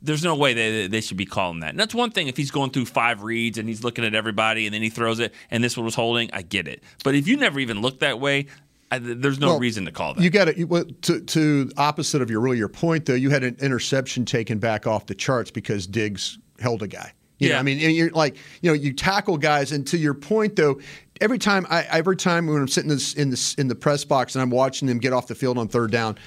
[0.00, 1.70] there's no way they, they should be calling that.
[1.70, 4.66] And that's one thing if he's going through five reads and he's looking at everybody
[4.66, 6.82] and then he throws it and this one was holding, I get it.
[7.04, 8.46] But if you never even look that way,
[8.90, 10.22] I, there's no well, reason to call that.
[10.22, 13.14] You got to to to opposite of your really your point though.
[13.14, 17.12] You had an interception taken back off the charts because Diggs held a guy.
[17.38, 20.14] You yeah, know, I mean, you're like, you know, you tackle guys, and to your
[20.14, 20.80] point though,
[21.20, 24.04] every time I every time when I'm sitting in, this, in this in the press
[24.04, 26.18] box and I'm watching them get off the field on third down,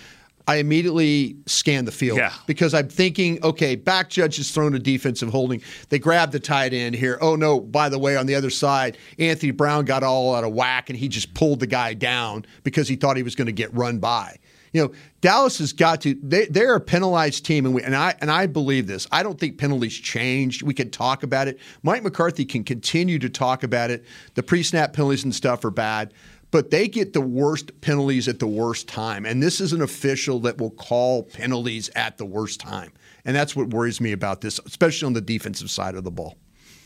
[0.47, 2.33] I immediately scan the field yeah.
[2.47, 5.61] because I'm thinking, okay, back judge has thrown a defensive holding.
[5.89, 7.17] They grab the tight end here.
[7.21, 10.53] Oh no, by the way, on the other side, Anthony Brown got all out of
[10.53, 13.51] whack and he just pulled the guy down because he thought he was going to
[13.53, 14.37] get run by.
[14.73, 16.15] You know, Dallas has got to.
[16.21, 19.07] They, they're a penalized team, and we, and I and I believe this.
[19.11, 20.63] I don't think penalties changed.
[20.63, 21.59] We could talk about it.
[21.83, 24.05] Mike McCarthy can continue to talk about it.
[24.35, 26.13] The pre-snap penalties and stuff are bad,
[26.51, 29.25] but they get the worst penalties at the worst time.
[29.25, 32.93] And this is an official that will call penalties at the worst time,
[33.25, 36.37] and that's what worries me about this, especially on the defensive side of the ball.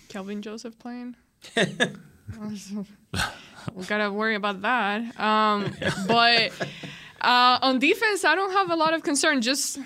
[0.10, 1.16] Kelvin Joseph playing.
[3.74, 5.20] we gotta worry about that.
[5.20, 5.76] Um,
[6.08, 6.52] but
[7.22, 9.42] uh, on defense, I don't have a lot of concern.
[9.42, 9.80] Just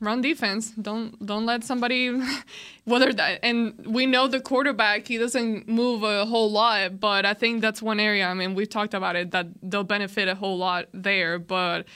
[0.00, 0.70] run defense.
[0.70, 2.20] Don't don't let somebody
[2.84, 7.34] whether that and we know the quarterback he doesn't move a whole lot, but I
[7.34, 8.26] think that's one area.
[8.26, 11.86] I mean, we've talked about it that they'll benefit a whole lot there, but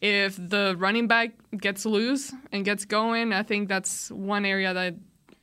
[0.00, 4.94] if the running back gets loose and gets going, I think that's one area that
[4.94, 4.94] that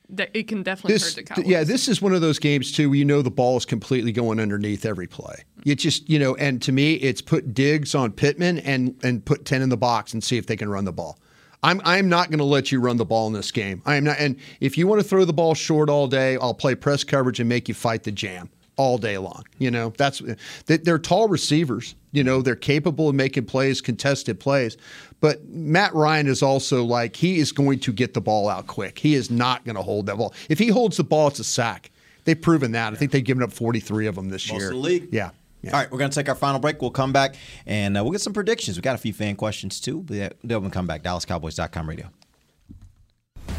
[0.10, 1.46] it can definitely this, hurt the Cowboys.
[1.46, 4.12] Yeah, this is one of those games too where you know the ball is completely
[4.12, 5.44] going underneath every play.
[5.64, 9.46] You just you know, and to me, it's put Diggs on Pittman and and put
[9.46, 11.20] ten in the box and see if they can run the ball.
[11.64, 13.82] I'm I'm not going to let you run the ball in this game.
[13.86, 14.18] I am not.
[14.20, 17.40] And if you want to throw the ball short all day, I'll play press coverage
[17.40, 19.44] and make you fight the jam all day long.
[19.58, 20.22] You know, that's
[20.66, 21.96] they're tall receivers.
[22.12, 24.78] You know, they're capable of making plays, contested plays.
[25.20, 29.00] But Matt Ryan is also like he is going to get the ball out quick.
[29.00, 30.34] He is not going to hold that ball.
[30.50, 31.92] If he holds the ball, it's a sack.
[32.24, 32.94] They've proven that.
[32.94, 34.70] I think they've given up 43 of them this Most year.
[34.70, 35.10] Of the league.
[35.12, 35.32] Yeah.
[35.64, 35.72] Yeah.
[35.72, 36.82] All right, we're going to take our final break.
[36.82, 38.78] We'll come back and uh, we'll get some predictions.
[38.78, 40.04] We got a few fan questions too.
[40.04, 41.02] But they'll come back.
[41.04, 42.10] DallasCowboys.com radio.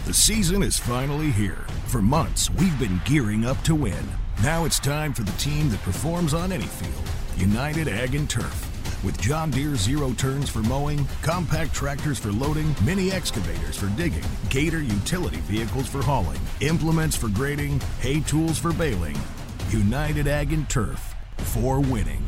[0.07, 1.67] The season is finally here.
[1.89, 4.07] For months, we've been gearing up to win.
[4.43, 6.93] Now it's time for the team that performs on any field
[7.37, 8.65] United Ag and Turf.
[9.05, 14.25] With John Deere zero turns for mowing, compact tractors for loading, mini excavators for digging,
[14.49, 19.19] Gator utility vehicles for hauling, implements for grading, hay tools for baling.
[19.71, 22.28] United Ag and Turf for winning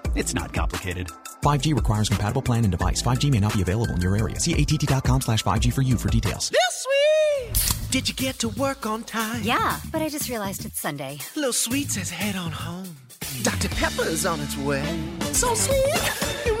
[0.15, 1.07] It's not complicated.
[1.41, 3.01] 5G requires compatible plan and device.
[3.01, 4.39] 5G may not be available in your area.
[4.39, 6.49] See att.com slash 5G for you for details.
[6.49, 7.91] This sweet!
[7.91, 9.41] Did you get to work on time?
[9.43, 11.17] Yeah, but I just realized it's Sunday.
[11.35, 12.95] Little Sweet says head on home.
[13.43, 13.69] Dr.
[13.69, 14.83] Pepper's on its way.
[15.31, 16.60] So sweet,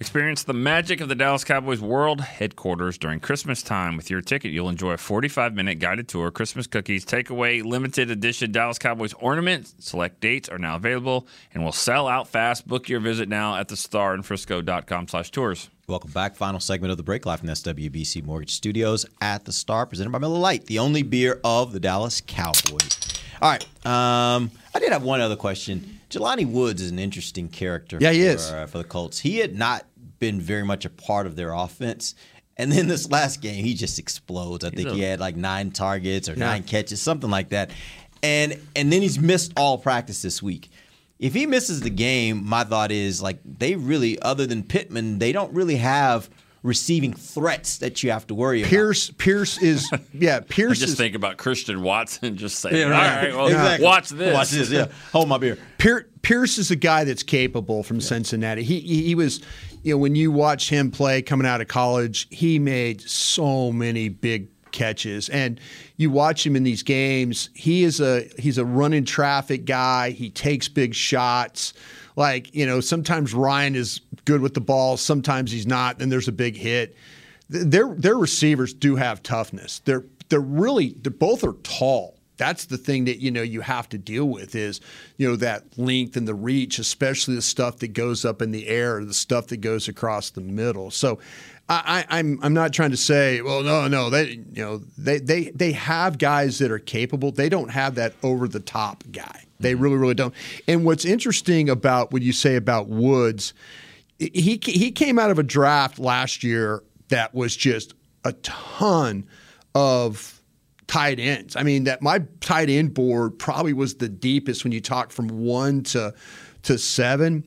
[0.00, 3.96] Experience the magic of the Dallas Cowboys World Headquarters during Christmas time.
[3.96, 8.50] With your ticket, you'll enjoy a 45 minute guided tour, Christmas cookies, takeaway, limited edition
[8.50, 9.74] Dallas Cowboys ornaments.
[9.78, 12.66] Select dates are now available and will sell out fast.
[12.66, 15.70] Book your visit now at thestarinfrisco.com slash tours.
[15.86, 16.34] Welcome back.
[16.34, 20.18] Final segment of the break live from SWBC Mortgage Studios at the Star, presented by
[20.18, 23.22] Miller Lite, the only beer of the Dallas Cowboys.
[23.40, 23.62] All right.
[23.86, 25.93] Um, I did have one other question.
[26.10, 27.98] Jelani Woods is an interesting character.
[28.00, 28.50] Yeah, he for, is.
[28.50, 29.18] Uh, for the Colts.
[29.20, 29.84] He had not
[30.18, 32.14] been very much a part of their offense.
[32.56, 34.64] And then this last game, he just explodes.
[34.64, 36.46] I think a- he had like nine targets or Yeah.
[36.46, 37.70] nine catches, something like that.
[38.22, 40.70] And and then he's missed all practice this week.
[41.18, 45.32] If he misses the game, my thought is like they really, other than Pittman, they
[45.32, 46.30] don't really have
[46.64, 48.70] receiving threats that you have to worry about.
[48.70, 52.84] Pierce Pierce is yeah I Pierce just is think about Christian Watson just saying, Yeah,
[52.86, 53.24] all right.
[53.26, 53.84] right, well, Exactly.
[53.86, 54.34] watch this.
[54.34, 54.86] Watch this, yeah.
[55.12, 55.58] Hold my beer.
[55.78, 58.62] Pier- Pierce is a guy that's capable from Cincinnati.
[58.64, 59.40] He, he he was,
[59.82, 64.08] you know, when you watch him play coming out of college, he made so many
[64.08, 65.60] big catches, and
[65.98, 67.50] you watch him in these games.
[67.54, 70.10] He is a he's a running traffic guy.
[70.12, 71.74] He takes big shots.
[72.16, 75.98] Like you know, sometimes Ryan is good with the ball, sometimes he's not.
[75.98, 76.96] Then there's a big hit.
[77.48, 79.80] Their their receivers do have toughness.
[79.80, 83.88] They're they're really they both are tall that's the thing that you know you have
[83.90, 84.80] to deal with is
[85.16, 88.68] you know that length and the reach especially the stuff that goes up in the
[88.68, 91.18] air the stuff that goes across the middle so
[91.66, 95.44] I, I'm I'm not trying to say well no no they you know they they
[95.50, 99.72] they have guys that are capable they don't have that over the top guy they
[99.72, 99.82] mm-hmm.
[99.82, 100.34] really really don't
[100.68, 103.54] and what's interesting about what you say about Woods
[104.18, 107.94] he he came out of a draft last year that was just
[108.24, 109.26] a ton
[109.74, 110.40] of
[110.86, 111.56] tight ends.
[111.56, 115.28] I mean, that my tight end board probably was the deepest when you talk from
[115.28, 116.14] one to
[116.62, 117.44] to seven.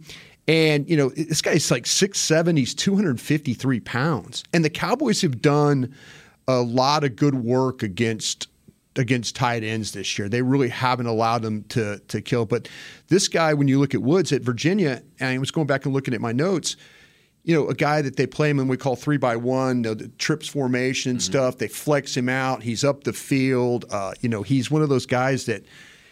[0.47, 2.55] And you know, this guy's like six seven.
[2.57, 5.93] He's two hundred fifty three pounds, and the Cowboys have done
[6.47, 8.47] a lot of good work against
[8.97, 10.27] against tight ends this year.
[10.27, 12.45] They really haven't allowed them to to kill.
[12.45, 12.67] But
[13.07, 15.93] this guy, when you look at Woods at Virginia, and I was going back and
[15.93, 16.75] looking at my notes,
[17.43, 19.81] you know, a guy that they play him and we call three by one, you
[19.83, 21.57] know, the trips formation and stuff.
[21.57, 22.63] They flex him out.
[22.63, 23.85] He's up the field.
[23.89, 25.63] Uh, you know, he's one of those guys that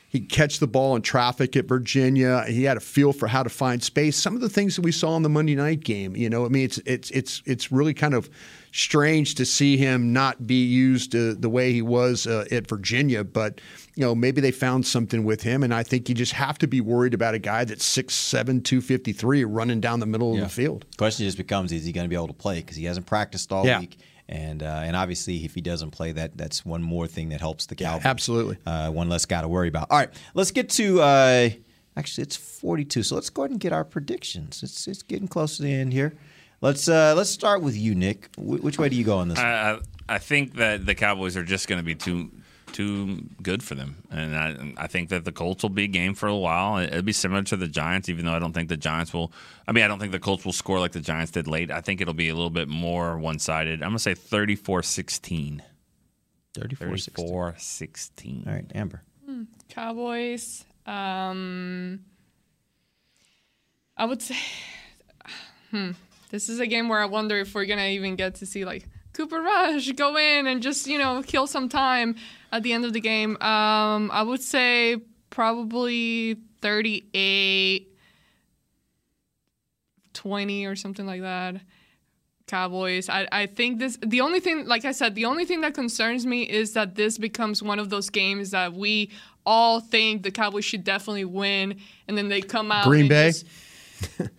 [0.07, 2.45] he catch the ball in traffic at Virginia.
[2.47, 4.15] He had a feel for how to find space.
[4.15, 6.49] Some of the things that we saw in the Monday night game, you know, I
[6.49, 8.29] mean, it's it's it's it's really kind of
[8.71, 13.23] strange to see him not be used uh, the way he was uh, at Virginia,
[13.23, 13.59] but
[13.95, 16.67] you know, maybe they found something with him, and I think you just have to
[16.67, 20.85] be worried about a guy that's 6'7", 253 running down the middle of the field.
[20.97, 22.57] Question just becomes: Is he going to be able to play?
[22.59, 23.79] Because he hasn't practiced all Yeah.
[23.79, 23.97] week,
[24.27, 27.65] and uh, and obviously, if he doesn't play, that that's one more thing that helps
[27.67, 28.05] the Cowboys.
[28.05, 28.57] absolutely.
[28.65, 29.87] uh, one less guy to worry about.
[29.91, 31.01] All right, let's get to.
[31.01, 31.49] Uh,
[31.95, 33.03] actually, it's forty-two.
[33.03, 34.63] So let's go ahead and get our predictions.
[34.63, 36.13] It's it's getting close to the end here.
[36.61, 38.29] Let's uh, let's start with you, Nick.
[38.35, 39.37] Wh- which way do you go on this?
[39.37, 39.45] one?
[39.45, 42.31] I, I, I think that the Cowboys are just going to be too
[42.75, 46.13] too good for them, and I, I think that the Colts will be a game
[46.13, 46.77] for a while.
[46.77, 49.31] It'll be similar to the Giants, even though I don't think the Giants will.
[49.65, 51.71] I mean, I don't think the Colts will score like the Giants did late.
[51.71, 53.81] I think it'll be a little bit more one sided.
[53.81, 55.61] I'm going to say 34-16.
[56.53, 58.45] 34-16.
[58.45, 59.03] All right, Amber.
[59.25, 60.65] Hmm, Cowboys.
[60.85, 62.01] Um,
[63.95, 64.37] I would say,
[65.71, 65.91] hmm,
[66.29, 68.85] this is a game where I wonder if we're gonna even get to see like
[69.15, 72.15] Cooper Rush go in and just you know kill some time
[72.51, 73.37] at the end of the game.
[73.41, 74.97] Um, I would say
[75.29, 77.87] probably 38,
[80.13, 81.55] 20 or something like that.
[82.47, 83.09] Cowboys.
[83.09, 86.25] I, I think this the only thing like I said, the only thing that concerns
[86.25, 89.09] me is that this becomes one of those games that we
[89.45, 93.31] all think the Cowboys should definitely win and then they come out Green Bay?
[93.31, 93.45] just-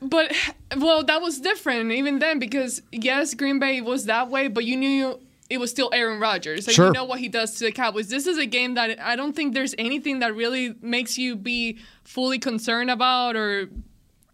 [0.00, 0.32] But
[0.76, 4.76] well, that was different even then because yes, Green Bay was that way, but you
[4.76, 5.20] knew
[5.50, 6.66] it was still Aaron Rodgers.
[6.66, 6.86] and Sure.
[6.88, 8.08] you know what he does to the Cowboys.
[8.08, 11.78] This is a game that I don't think there's anything that really makes you be
[12.04, 13.68] fully concerned about or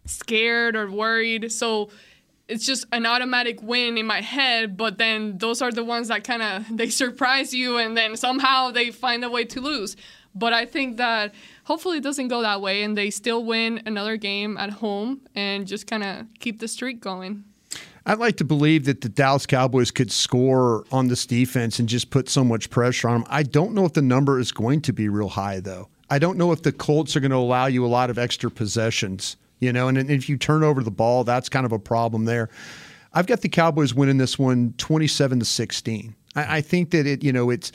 [0.05, 1.51] scared or worried.
[1.51, 1.89] So
[2.47, 6.23] it's just an automatic win in my head, but then those are the ones that
[6.23, 9.95] kind of they surprise you and then somehow they find a way to lose.
[10.37, 11.33] But I think that
[11.65, 15.67] hopefully it doesn't go that way and they still win another game at home and
[15.67, 17.43] just kind of keep the streak going.
[18.07, 22.11] I'd like to believe that the Dallas Cowboys could score on this defense and just
[22.11, 23.27] put so much pressure on them.
[23.31, 25.89] I don't know if the number is going to be real high, though.
[26.09, 28.51] I don't know if the Colts are going to allow you a lot of extra
[28.51, 32.25] possessions, you know, and if you turn over the ball, that's kind of a problem
[32.25, 32.49] there.
[33.11, 36.15] I've got the Cowboys winning this one 27 to 16.
[36.35, 37.71] I, I think that it, you know, it's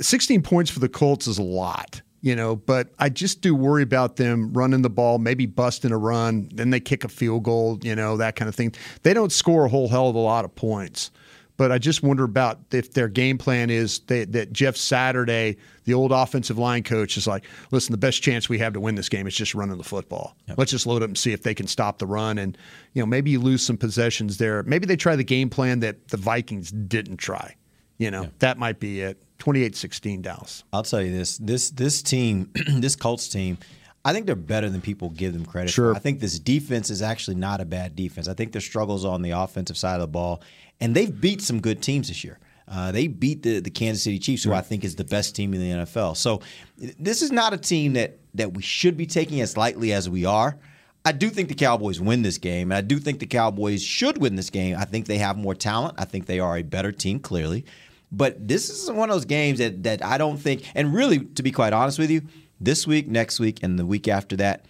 [0.00, 3.82] 16 points for the Colts is a lot, you know, but I just do worry
[3.82, 7.78] about them running the ball, maybe busting a run, then they kick a field goal,
[7.82, 8.74] you know, that kind of thing.
[9.02, 11.10] They don't score a whole hell of a lot of points.
[11.58, 15.94] But I just wonder about if their game plan is they, that Jeff Saturday, the
[15.94, 19.08] old offensive line coach, is like, listen, the best chance we have to win this
[19.08, 20.36] game is just running the football.
[20.58, 22.36] Let's just load up and see if they can stop the run.
[22.36, 22.58] And,
[22.92, 24.62] you know, maybe you lose some possessions there.
[24.64, 27.56] Maybe they try the game plan that the Vikings didn't try.
[27.96, 29.22] You know, that might be it.
[29.38, 30.64] 28-16 Dallas.
[30.72, 33.58] I'll tell you this: this this team, this Colts team,
[34.04, 35.70] I think they're better than people give them credit.
[35.70, 35.92] Sure.
[35.92, 35.96] For.
[35.96, 38.28] I think this defense is actually not a bad defense.
[38.28, 40.42] I think their struggles on the offensive side of the ball,
[40.80, 42.38] and they've beat some good teams this year.
[42.68, 45.54] Uh, they beat the, the Kansas City Chiefs, who I think is the best team
[45.54, 46.16] in the NFL.
[46.16, 46.40] So
[46.76, 50.24] this is not a team that that we should be taking as lightly as we
[50.24, 50.56] are.
[51.04, 54.18] I do think the Cowboys win this game, and I do think the Cowboys should
[54.18, 54.76] win this game.
[54.76, 55.94] I think they have more talent.
[55.98, 57.64] I think they are a better team, clearly.
[58.12, 61.42] But this is one of those games that that I don't think, and really, to
[61.42, 62.22] be quite honest with you,
[62.60, 64.64] this week, next week, and the week after that,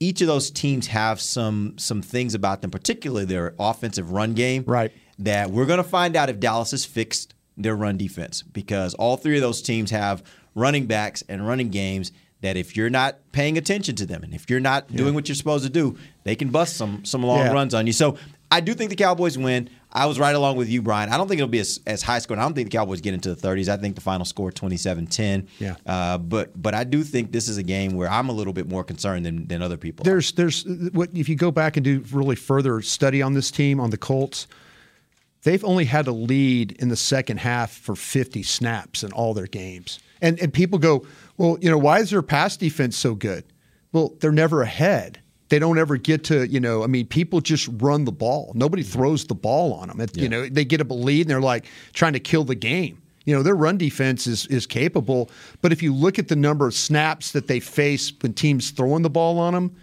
[0.00, 4.64] each of those teams have some some things about them, particularly their offensive run game,
[4.66, 4.92] right?
[5.18, 9.16] That we're going to find out if Dallas has fixed their run defense because all
[9.16, 10.22] three of those teams have
[10.54, 14.48] running backs and running games that if you're not paying attention to them and if
[14.48, 17.52] you're not doing what you're supposed to do, they can bust some some long Yeah.
[17.52, 17.92] runs on you.
[17.92, 18.16] So
[18.50, 19.68] I do think the Cowboys win.
[19.90, 21.08] I was right along with you, Bryan.
[21.10, 22.40] I don't think it'll be as, as high scoring.
[22.40, 23.68] I don't think the Cowboys get into the 30s.
[23.68, 25.48] I think the final score 27-10.
[25.58, 25.76] Yeah.
[25.86, 28.68] Uh, but but I do think this is a game where I'm a little bit
[28.68, 30.04] more concerned than, than other people.
[30.04, 33.80] There's there's what if you go back and do really further study on this team
[33.80, 34.46] on the Colts,
[35.42, 39.46] they've only had a lead in the second half for 50 snaps in all their
[39.46, 40.00] games.
[40.20, 41.06] And and people go,
[41.38, 43.44] well, you know, why is their pass defense so good?
[43.92, 45.20] Well, they're never ahead.
[45.48, 48.52] They don't ever get to, you know, I mean, people just run the ball.
[48.54, 50.00] Nobody throws the ball on them.
[50.00, 53.00] It, You know, they get a lead and they're like trying to kill the game.
[53.24, 55.30] You know, their run defense is is capable,
[55.60, 59.02] but if you look at the number of snaps that they face when teams throwing
[59.02, 59.76] the ball on them,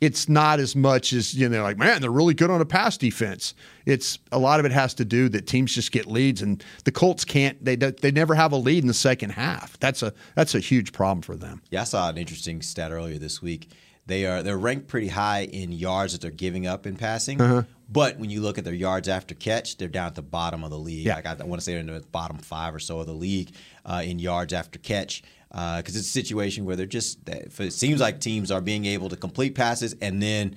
[0.00, 2.64] it's not as much as you know they're like man they're really good on a
[2.64, 3.54] pass defense
[3.86, 6.92] it's a lot of it has to do that teams just get leads and the
[6.92, 10.54] colts can't they they never have a lead in the second half that's a that's
[10.54, 13.70] a huge problem for them Yeah, I saw an interesting stat earlier this week.
[14.08, 17.40] They are they're ranked pretty high in yards that they're giving up in passing.
[17.40, 17.62] Uh-huh.
[17.90, 20.70] But when you look at their yards after catch, they're down at the bottom of
[20.70, 21.06] the league.
[21.06, 21.14] Yeah.
[21.14, 23.14] Like I, I want to say they're in the bottom five or so of the
[23.14, 23.52] league
[23.84, 25.22] uh, in yards after catch.
[25.50, 29.16] Because it's a situation where they're just it seems like teams are being able to
[29.16, 30.56] complete passes and then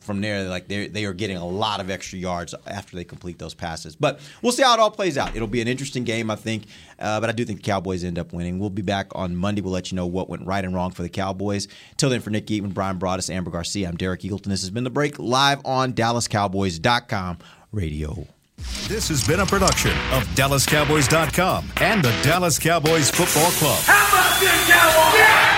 [0.00, 3.38] from there like they they are getting a lot of extra yards after they complete
[3.38, 3.96] those passes.
[3.96, 5.36] But we'll see how it all plays out.
[5.36, 6.64] It'll be an interesting game, I think.
[6.98, 8.58] Uh, but I do think the Cowboys end up winning.
[8.58, 9.60] We'll be back on Monday.
[9.60, 11.68] We'll let you know what went right and wrong for the Cowboys.
[11.96, 14.44] Till then, for Nick Eatman, Bryan Broaddus, Amber Garcia, I'm Derek Eagleton.
[14.44, 17.38] This has been the break live on DallasCowboys.com
[17.72, 18.26] radio.
[18.86, 23.82] This has been a production of DallasCowboys.com and the Dallas Cowboys Football Club.
[23.84, 25.51] How about this, Cowboys?